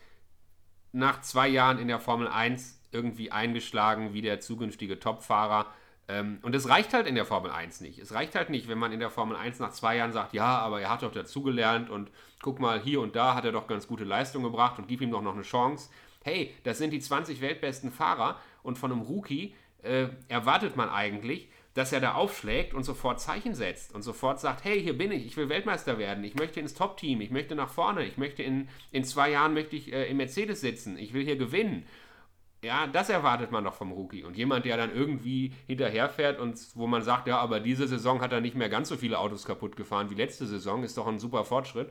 [0.92, 5.66] nach zwei Jahren in der Formel 1 irgendwie eingeschlagen wie der zukünftige Topfahrer.
[6.08, 7.98] Ähm, und es reicht halt in der Formel 1 nicht.
[7.98, 10.58] Es reicht halt nicht, wenn man in der Formel 1 nach zwei Jahren sagt, ja,
[10.58, 12.10] aber er hat doch dazugelernt und
[12.42, 15.10] guck mal, hier und da hat er doch ganz gute Leistung gebracht und gib ihm
[15.10, 15.90] doch noch eine Chance.
[16.22, 21.48] Hey, das sind die 20 weltbesten Fahrer und von einem Rookie äh, erwartet man eigentlich,
[21.74, 25.24] dass er da aufschlägt und sofort Zeichen setzt und sofort sagt, hey, hier bin ich,
[25.24, 28.68] ich will Weltmeister werden, ich möchte ins Top-Team, ich möchte nach vorne, ich möchte in,
[28.90, 31.86] in zwei Jahren möchte ich äh, im Mercedes sitzen, ich will hier gewinnen.
[32.62, 34.22] Ja, das erwartet man doch vom Rookie.
[34.22, 38.32] Und jemand, der dann irgendwie hinterherfährt und wo man sagt, ja, aber diese Saison hat
[38.32, 41.18] er nicht mehr ganz so viele Autos kaputt gefahren wie letzte Saison, ist doch ein
[41.18, 41.90] super Fortschritt.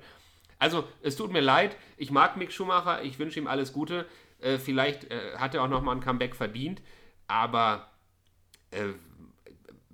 [0.60, 4.06] Also, es tut mir leid, ich mag Mick Schumacher, ich wünsche ihm alles Gute.
[4.40, 6.82] Äh, vielleicht äh, hat er auch nochmal ein Comeback verdient,
[7.28, 7.90] aber
[8.72, 8.90] äh,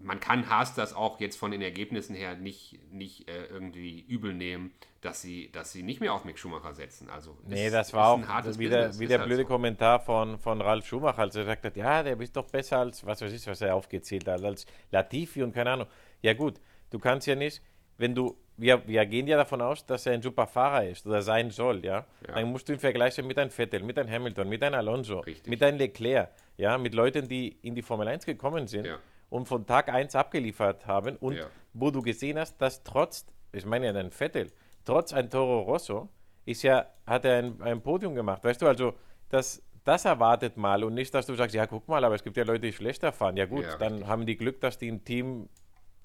[0.06, 4.34] man kann Haas das auch jetzt von den Ergebnissen her nicht, nicht äh, irgendwie übel
[4.34, 7.10] nehmen, dass sie, dass sie nicht mehr auf Mick Schumacher setzen.
[7.10, 8.20] Also nee, das war auch
[8.58, 9.54] wie der, wie der blöde halt so.
[9.54, 13.04] Kommentar von, von Ralf Schumacher, als er gesagt hat, ja, der ist doch besser als,
[13.06, 15.88] was weiß ich, was er aufgezählt hat, als Latifi und keine Ahnung.
[16.22, 17.62] Ja gut, du kannst ja nicht,
[17.98, 21.24] wenn du, wir, wir gehen ja davon aus, dass er ein super Fahrer ist oder
[21.24, 22.36] sein soll, ja, ja.
[22.36, 25.48] dann musst du ihn vergleichen mit einem Vettel, mit einem Hamilton, mit einem Alonso, Richtig.
[25.50, 28.86] mit einem Leclerc, ja, mit Leuten, die in die Formel 1 gekommen sind.
[28.86, 29.00] Ja
[29.36, 31.48] und von Tag 1 abgeliefert haben und ja.
[31.74, 34.52] wo du gesehen hast, dass trotz, ich meine ja den Vettel,
[34.86, 36.10] trotz ein Toro Rosso,
[36.46, 38.44] ist ja, hat er ein, ein Podium gemacht.
[38.44, 38.94] Weißt du, also
[39.30, 42.38] das, das erwartet mal und nicht, dass du sagst, ja, guck mal, aber es gibt
[42.38, 43.36] ja Leute, die schlechter fahren.
[43.36, 44.08] Ja gut, ja, dann richtig.
[44.08, 45.50] haben die Glück, dass die im Team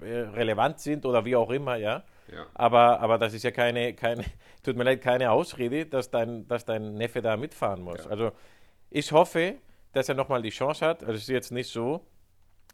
[0.01, 2.03] äh, relevant sind oder wie auch immer, ja.
[2.33, 2.45] ja.
[2.53, 4.25] Aber, aber das ist ja keine, keine,
[4.63, 8.03] tut mir leid, keine Ausrede, dass dein, dass dein Neffe da mitfahren muss.
[8.03, 8.11] Ja.
[8.11, 8.31] Also
[8.89, 9.55] ich hoffe,
[9.93, 11.01] dass er nochmal die Chance hat.
[11.03, 12.05] Also es ist jetzt nicht so,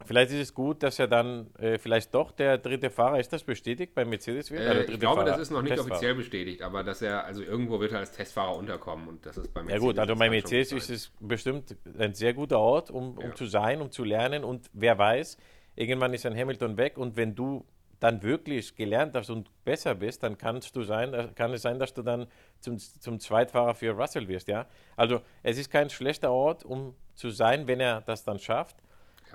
[0.06, 3.44] Vielleicht ist es gut, dass er dann äh, vielleicht doch der dritte Fahrer, ist das
[3.44, 4.62] bestätigt bei Mercedes wird?
[4.62, 5.92] Äh, ich glaube, Fahrer, das ist noch nicht Testfahrer.
[5.92, 9.54] offiziell bestätigt, aber dass er, also irgendwo wird er als Testfahrer unterkommen und das ist
[9.54, 9.82] bei Mercedes.
[9.82, 13.36] Ja gut, also bei Mercedes ist es bestimmt ein sehr guter Ort, um, um ja.
[13.36, 15.38] zu sein, um zu lernen und wer weiß,
[15.76, 17.66] irgendwann ist ein Hamilton weg und wenn du
[18.00, 21.80] dann wirklich gelernt hast und besser bist, dann kannst du sein, äh, kann es sein,
[21.80, 22.28] dass du dann
[22.60, 24.68] zum, zum Zweitfahrer für Russell wirst, ja.
[24.96, 28.78] Also es ist kein schlechter Ort, um zu sein, wenn er das dann schafft.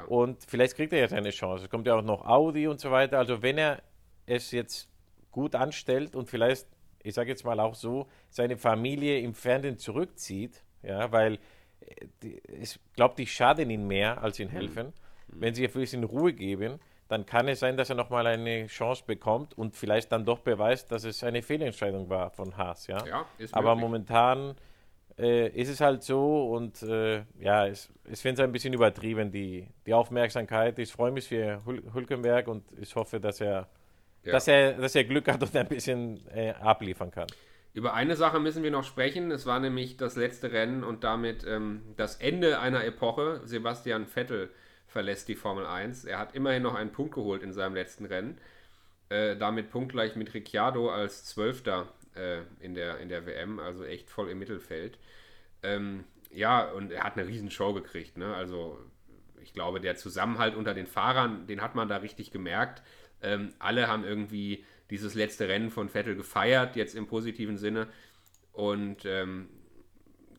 [0.06, 1.64] Und vielleicht kriegt er ja seine Chance.
[1.64, 3.18] Es kommt ja auch noch Audi und so weiter.
[3.18, 3.82] Also wenn er
[4.26, 4.88] es jetzt
[5.30, 6.66] gut anstellt und vielleicht,
[7.02, 11.38] ich sage jetzt mal auch so, seine Familie im Fernsehen zurückzieht, ja, weil
[12.22, 14.52] äh, ich glaube, die schaden ihn mehr, als ihn mhm.
[14.52, 14.86] helfen.
[14.86, 15.40] Mhm.
[15.40, 16.78] Wenn sie ein in Ruhe geben,
[17.08, 20.90] dann kann es sein, dass er nochmal eine Chance bekommt und vielleicht dann doch beweist,
[20.92, 22.86] dass es eine Fehlentscheidung war von Haas.
[22.86, 24.54] Ja, ja Aber momentan
[25.22, 29.30] äh, ist es halt so und äh, ja, ich, ich finde es ein bisschen übertrieben,
[29.30, 30.78] die, die Aufmerksamkeit.
[30.78, 33.68] Ich freue mich für Hul Hülkenberg und ich hoffe, dass er,
[34.24, 34.32] ja.
[34.32, 37.28] dass er, dass er Glück hat und ein bisschen äh, abliefern kann.
[37.74, 39.30] Über eine Sache müssen wir noch sprechen.
[39.30, 43.40] Es war nämlich das letzte Rennen und damit ähm, das Ende einer Epoche.
[43.44, 44.50] Sebastian Vettel
[44.88, 46.04] verlässt die Formel 1.
[46.04, 48.38] Er hat immerhin noch einen Punkt geholt in seinem letzten Rennen.
[49.08, 54.10] Äh, damit punktgleich mit Ricciardo als Zwölfter äh, in, der, in der WM, also echt
[54.10, 54.98] voll im Mittelfeld.
[55.62, 58.16] Ähm, ja, und er hat eine Riesenshow gekriegt.
[58.16, 58.34] Ne?
[58.34, 58.78] Also
[59.42, 62.82] ich glaube, der Zusammenhalt unter den Fahrern, den hat man da richtig gemerkt.
[63.22, 67.88] Ähm, alle haben irgendwie dieses letzte Rennen von Vettel gefeiert, jetzt im positiven Sinne.
[68.52, 69.48] Und ähm,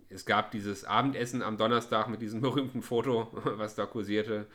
[0.10, 4.48] es gab dieses Abendessen am Donnerstag mit diesem berühmten Foto, was da kursierte.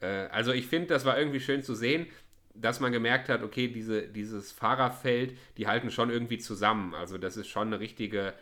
[0.00, 2.06] Äh, also ich finde, das war irgendwie schön zu sehen
[2.54, 6.94] dass man gemerkt hat, okay, diese, dieses Fahrerfeld, die halten schon irgendwie zusammen.
[6.94, 8.32] Also das ist schon eine richtige,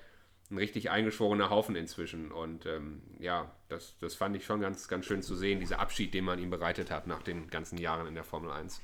[0.50, 2.30] ein richtig eingeschworener Haufen inzwischen.
[2.30, 6.12] Und ähm, ja, das, das fand ich schon ganz, ganz schön zu sehen, dieser Abschied,
[6.12, 8.82] den man ihm bereitet hat nach den ganzen Jahren in der Formel 1.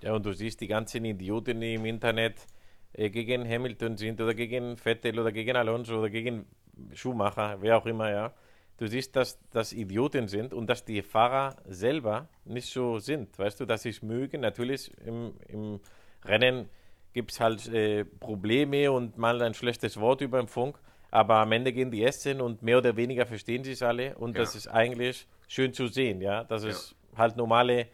[0.00, 2.46] Ja, und du siehst die ganzen Idioten, die im Internet
[2.92, 6.46] äh, gegen Hamilton sind oder gegen Vettel oder gegen Alonso oder gegen
[6.92, 8.34] Schumacher, wer auch immer, ja
[8.78, 13.38] du siehst, dass das Idioten sind und dass die Fahrer selber nicht so sind.
[13.38, 14.40] Weißt du, dass sie es mögen.
[14.40, 15.80] Natürlich im, im
[16.24, 16.68] Rennen
[17.12, 20.78] gibt es halt äh, Probleme und mal ein schlechtes Wort über den Funk.
[21.10, 24.16] Aber am Ende gehen die essen und mehr oder weniger verstehen sie es alle.
[24.16, 24.42] Und ja.
[24.42, 26.70] das ist eigentlich schön zu sehen, ja, dass ja.
[26.70, 27.88] es halt normale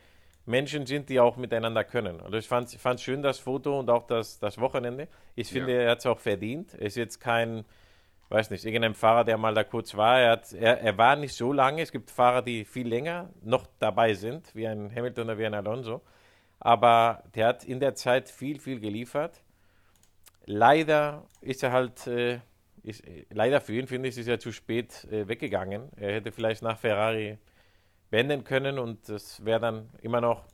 [0.46, 2.20] Menschen sind, die auch miteinander können.
[2.20, 5.08] Also ich fand es schön, das Foto und auch das, das Wochenende.
[5.34, 5.80] Ich finde, ja.
[5.80, 6.74] er hat es auch verdient.
[6.74, 7.64] Es ist jetzt kein
[8.28, 10.20] weiß nicht, irgendein Fahrer, der mal da kurz war.
[10.20, 11.82] Er, hat, er, er war nicht so lange.
[11.82, 15.54] Es gibt Fahrer, die viel länger noch dabei sind, wie ein Hamilton oder wie ein
[15.54, 16.02] Alonso.
[16.60, 19.42] Aber der hat in der Zeit viel, viel geliefert.
[20.44, 22.40] Leider ist er halt, äh,
[22.82, 25.90] ist, leider für ihn, finde ich, ist er zu spät äh, weggegangen.
[25.96, 27.38] Er hätte vielleicht nach Ferrari
[28.10, 30.44] wenden können und das wäre dann immer noch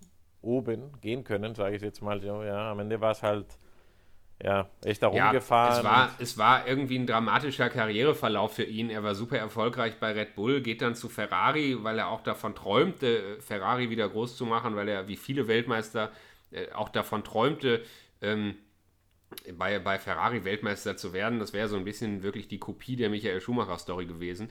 [0.42, 2.42] oben gehen können, sage ich jetzt mal so.
[2.42, 3.46] Ja, am Ende war es halt
[4.44, 5.78] ja, echt da ja, rumgefahren.
[5.78, 8.90] Es war, es war irgendwie ein dramatischer Karriereverlauf für ihn.
[8.90, 12.54] Er war super erfolgreich bei Red Bull, geht dann zu Ferrari, weil er auch davon
[12.54, 16.12] träumte, Ferrari wieder groß zu machen, weil er wie viele Weltmeister
[16.50, 17.82] äh, auch davon träumte,
[18.20, 18.56] ähm,
[19.56, 21.38] bei, bei Ferrari Weltmeister zu werden.
[21.38, 24.50] Das wäre so ein bisschen wirklich die Kopie der Michael Schumacher-Story gewesen.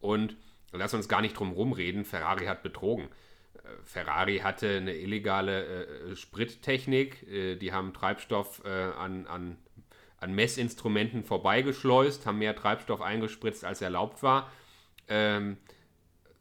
[0.00, 0.38] Und
[0.72, 3.08] lass uns gar nicht drum rumreden, Ferrari hat betrogen.
[3.84, 7.22] Ferrari hatte eine illegale äh, Sprittechnik.
[7.30, 9.58] Äh, die haben Treibstoff äh, an, an,
[10.18, 14.50] an Messinstrumenten vorbeigeschleust, haben mehr Treibstoff eingespritzt, als erlaubt war,
[15.08, 15.58] ähm,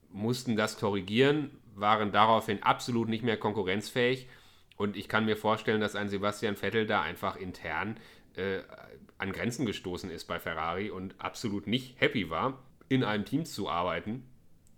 [0.09, 4.27] mussten das korrigieren, waren daraufhin absolut nicht mehr konkurrenzfähig.
[4.77, 7.97] Und ich kann mir vorstellen, dass ein Sebastian Vettel da einfach intern
[8.35, 8.59] äh,
[9.17, 13.69] an Grenzen gestoßen ist bei Ferrari und absolut nicht happy war, in einem Team zu
[13.69, 14.25] arbeiten,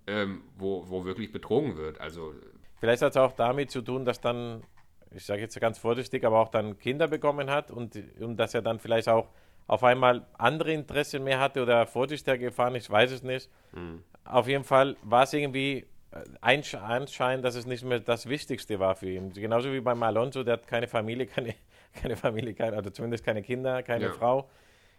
[0.08, 1.99] ähm, wo, wo wirklich betrogen wird.
[1.99, 2.34] Also
[2.80, 4.64] Vielleicht hat es auch damit zu tun, dass dann,
[5.12, 8.62] ich sage jetzt ganz vorsichtig, aber auch dann Kinder bekommen hat und, und dass er
[8.62, 9.30] dann vielleicht auch
[9.68, 13.49] auf einmal andere Interessen mehr hatte oder vorsichtiger gefahren, ich weiß es nicht.
[13.74, 14.03] Mhm.
[14.24, 15.86] Auf jeden Fall war es irgendwie
[16.41, 19.34] ein Anschein, dass es nicht mehr das Wichtigste war für ihn.
[19.34, 21.56] Genauso wie beim Alonso, der hat keine Familie, keine,
[21.93, 24.12] keine Familie, keine, also zumindest keine Kinder, keine ja.
[24.12, 24.49] Frau.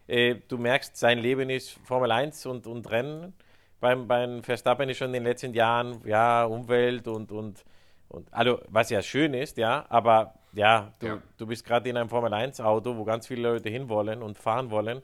[0.06, 3.32] Äh, du merkst, sein Leben ist Formel 1 und, und Rennen
[3.80, 7.64] beim, beim Verstappen ist schon in den letzten Jahren, ja, Umwelt und, und,
[8.08, 11.22] und also was ja schön ist, ja, aber ja, du, ja.
[11.36, 15.02] du bist gerade in einem Formel-1-Auto, wo ganz viele Leute hinwollen und fahren wollen.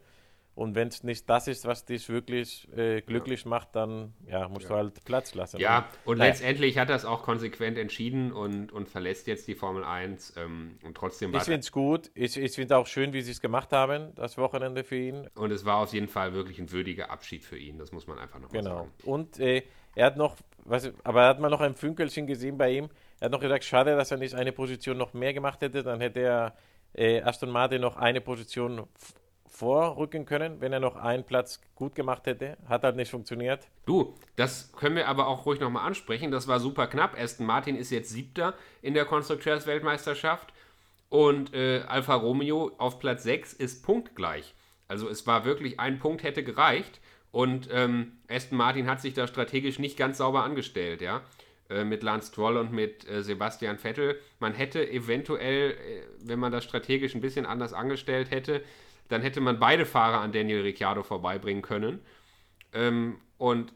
[0.55, 3.49] Und wenn es nicht das ist, was dich wirklich äh, glücklich ja.
[3.51, 4.69] macht, dann ja, musst ja.
[4.69, 5.59] du halt Platz lassen.
[5.59, 6.31] Ja, und naja.
[6.31, 10.35] letztendlich hat er es auch konsequent entschieden und, und verlässt jetzt die Formel 1.
[10.37, 12.11] Ähm, und trotzdem war Ich finde es gut.
[12.15, 15.27] Ich, ich finde auch schön, wie sie es gemacht haben, das Wochenende für ihn.
[15.35, 17.79] Und es war auf jeden Fall wirklich ein würdiger Abschied für ihn.
[17.79, 18.77] Das muss man einfach nochmal genau.
[18.77, 18.91] sagen.
[18.99, 19.13] Genau.
[19.13, 19.63] Und äh,
[19.95, 22.91] er hat noch, was, aber er hat man noch ein Fünkelchen gesehen bei ihm.
[23.21, 25.83] Er hat noch gesagt, schade, dass er nicht eine Position noch mehr gemacht hätte.
[25.83, 26.57] Dann hätte er
[26.93, 28.87] äh, Aston Martin noch eine Position
[29.53, 32.57] vorrücken können, wenn er noch einen Platz gut gemacht hätte.
[32.67, 33.69] Hat halt nicht funktioniert.
[33.85, 36.31] Du, das können wir aber auch ruhig nochmal ansprechen.
[36.31, 37.21] Das war super knapp.
[37.21, 40.55] Aston Martin ist jetzt siebter in der Konstrukteursweltmeisterschaft
[41.11, 44.55] und äh, Alfa Romeo auf Platz 6 ist punktgleich.
[44.89, 47.01] Also es war wirklich ein Punkt hätte gereicht
[47.31, 51.21] und ähm, Aston Martin hat sich da strategisch nicht ganz sauber angestellt, ja
[51.69, 54.19] äh, mit Lance Stroll und mit äh, Sebastian Vettel.
[54.39, 55.77] Man hätte eventuell, äh,
[56.25, 58.63] wenn man das strategisch ein bisschen anders angestellt hätte,
[59.13, 62.01] dann hätte man beide Fahrer an Daniel Ricciardo vorbeibringen können.
[62.73, 63.75] Ähm, und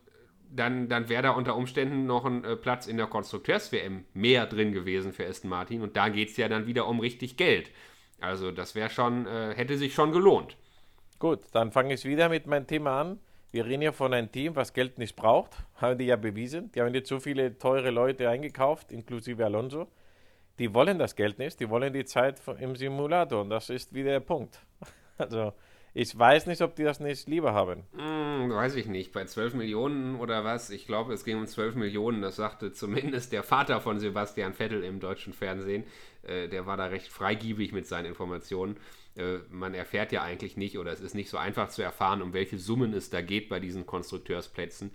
[0.51, 4.73] dann, dann wäre da unter Umständen noch ein äh, Platz in der Konstrukteurs-WM mehr drin
[4.73, 5.83] gewesen für Aston Martin.
[5.83, 7.71] Und da geht es ja dann wieder um richtig Geld.
[8.21, 10.57] Also das wäre schon, äh, hätte sich schon gelohnt.
[11.19, 13.21] Gut, dann fange ich wieder mit meinem Thema an.
[13.51, 15.51] Wir reden ja von einem Team, was Geld nicht braucht.
[15.77, 16.71] Haben die ja bewiesen.
[16.73, 19.89] Die haben jetzt so viele teure Leute eingekauft, inklusive Alonso.
[20.59, 23.43] Die wollen das Geld nicht, die wollen die Zeit im Simulator.
[23.43, 24.61] Und das ist wieder der Punkt.
[25.19, 25.53] Also
[25.99, 27.85] ich weiß nicht, ob die das nicht lieber haben.
[27.97, 29.13] Hm, weiß ich nicht.
[29.13, 30.69] Bei 12 Millionen oder was?
[30.69, 32.21] Ich glaube, es ging um 12 Millionen.
[32.21, 35.85] Das sagte zumindest der Vater von Sebastian Vettel im deutschen Fernsehen.
[36.23, 38.77] Äh, der war da recht freigiebig mit seinen Informationen.
[39.17, 42.35] Äh, man erfährt ja eigentlich nicht oder es ist nicht so einfach zu erfahren, um
[42.35, 44.91] welche Summen es da geht bei diesen Konstrukteursplätzen.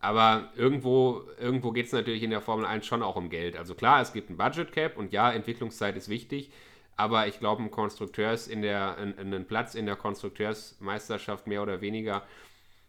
[0.00, 3.56] Aber irgendwo, irgendwo geht es natürlich in der Formel 1 schon auch um Geld.
[3.56, 6.50] Also klar, es gibt ein Budget Cap und ja, Entwicklungszeit ist wichtig.
[6.96, 12.22] Aber ich glaube, ein Konstrukteurs in der, einen Platz in der Konstrukteursmeisterschaft mehr oder weniger,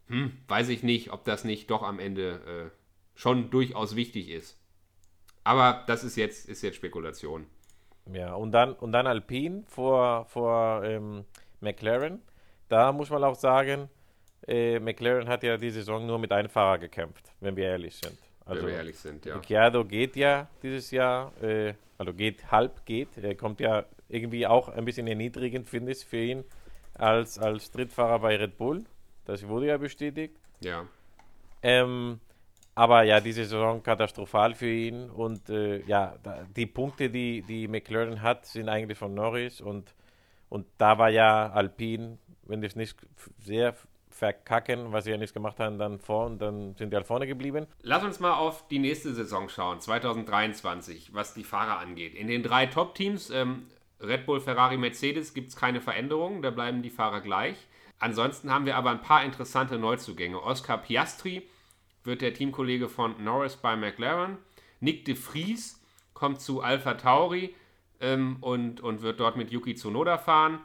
[0.08, 4.58] hm, weiß ich nicht, ob das nicht doch am Ende äh, schon durchaus wichtig ist.
[5.44, 7.46] Aber das ist jetzt, ist jetzt Spekulation.
[8.14, 11.26] Ja, und dann, und dann Alpine vor, vor ähm,
[11.60, 12.22] McLaren.
[12.70, 13.90] Da muss man auch sagen,
[14.48, 18.18] äh, McLaren hat ja die Saison nur mit einem Fahrer gekämpft, wenn wir ehrlich sind.
[18.46, 19.36] Also, wenn wir ehrlich sind, ja.
[19.36, 23.18] Ricciardo geht ja dieses Jahr, äh, also geht halb geht.
[23.18, 26.44] Er kommt ja irgendwie auch ein bisschen erniedrigend, finde ich, für ihn
[26.94, 28.86] als, als Drittfahrer bei Red Bull.
[29.26, 30.36] Das wurde ja bestätigt.
[30.62, 30.88] Ja.
[31.62, 32.20] Ähm,
[32.76, 35.10] aber ja, diese Saison katastrophal für ihn.
[35.10, 36.16] Und äh, ja,
[36.56, 39.62] die Punkte, die, die McLaren hat, sind eigentlich von Norris.
[39.62, 39.94] Und,
[40.50, 42.98] und da war ja Alpine, wenn das nicht
[43.40, 43.76] sehr
[44.10, 47.28] verkacken, was sie ja nicht gemacht haben, dann vor und dann sind die halt vorne
[47.28, 47.68] geblieben.
[47.82, 52.16] Lass uns mal auf die nächste Saison schauen, 2023, was die Fahrer angeht.
[52.16, 53.68] In den drei Top-Teams ähm,
[54.00, 57.56] Red Bull, Ferrari, Mercedes gibt es keine Veränderungen, da bleiben die Fahrer gleich.
[58.00, 60.42] Ansonsten haben wir aber ein paar interessante Neuzugänge.
[60.42, 61.48] Oscar Piastri
[62.04, 64.38] wird der Teamkollege von Norris bei McLaren.
[64.80, 65.82] Nick de Vries
[66.14, 67.56] kommt zu Alpha Tauri
[68.00, 70.60] ähm, und, und wird dort mit Yuki Tsunoda fahren.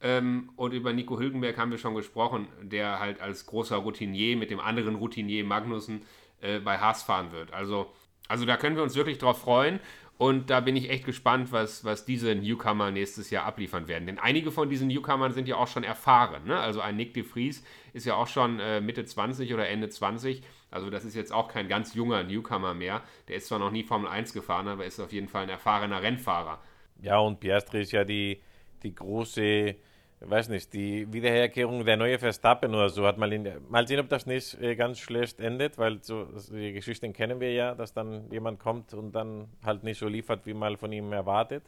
[0.00, 4.50] Ähm, und über Nico Hülkenberg haben wir schon gesprochen, der halt als großer Routinier mit
[4.50, 6.02] dem anderen Routinier Magnussen
[6.42, 7.52] äh, bei Haas fahren wird.
[7.54, 7.92] Also,
[8.28, 9.80] also da können wir uns wirklich drauf freuen.
[10.16, 14.06] Und da bin ich echt gespannt, was, was diese Newcomer nächstes Jahr abliefern werden.
[14.06, 16.46] Denn einige von diesen Newcomern sind ja auch schon erfahren.
[16.46, 16.56] Ne?
[16.56, 20.42] Also ein Nick de Vries ist ja auch schon äh, Mitte 20 oder Ende 20.
[20.70, 23.02] Also das ist jetzt auch kein ganz junger Newcomer mehr.
[23.26, 26.00] Der ist zwar noch nie Formel 1 gefahren, aber ist auf jeden Fall ein erfahrener
[26.00, 26.60] Rennfahrer.
[27.02, 28.40] Ja, und Piastri ist ja die,
[28.84, 29.74] die große
[30.20, 34.08] weiß nicht, die Wiederherkehrung der neue Verstappen oder so hat mal in mal sehen, ob
[34.08, 38.30] das nicht äh, ganz schlecht endet, weil so die Geschichten kennen wir ja, dass dann
[38.30, 41.64] jemand kommt und dann halt nicht so liefert, wie man von ihm erwartet.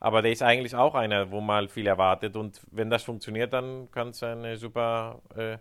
[0.00, 3.90] Aber der ist eigentlich auch einer, wo man viel erwartet und wenn das funktioniert, dann
[3.90, 5.58] kann es eine super äh,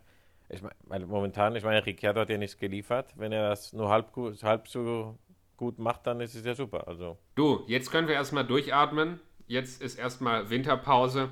[0.49, 3.13] ich meine, momentan, ich meine, Ricciardo hat ja nichts geliefert.
[3.15, 4.11] Wenn er das nur halb,
[4.43, 5.17] halb so
[5.57, 6.87] gut macht, dann ist es ja super.
[6.87, 7.17] Also.
[7.35, 9.19] Du, jetzt können wir erstmal durchatmen.
[9.47, 11.29] Jetzt ist erstmal Winterpause.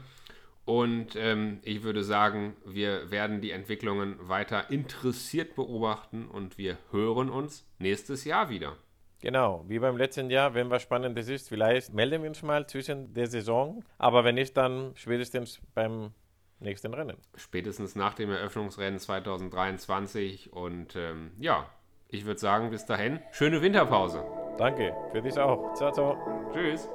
[0.66, 7.30] Und ähm, ich würde sagen, wir werden die Entwicklungen weiter interessiert beobachten und wir hören
[7.30, 8.78] uns nächstes Jahr wieder.
[9.20, 13.14] Genau, wie beim letzten Jahr, wenn was Spannendes ist, vielleicht melden wir uns mal zwischen
[13.14, 16.12] der Saison, aber wenn nicht, dann spätestens beim
[16.60, 17.18] nächsten Rennen.
[17.36, 21.70] Spätestens nach dem Eröffnungsrennen 2023 und ähm, ja,
[22.10, 24.24] ich würde sagen, bis dahin, schöne Winterpause.
[24.58, 25.74] Danke, für dich auch.
[25.74, 26.18] Ciao, ciao.
[26.54, 26.88] Tschüss.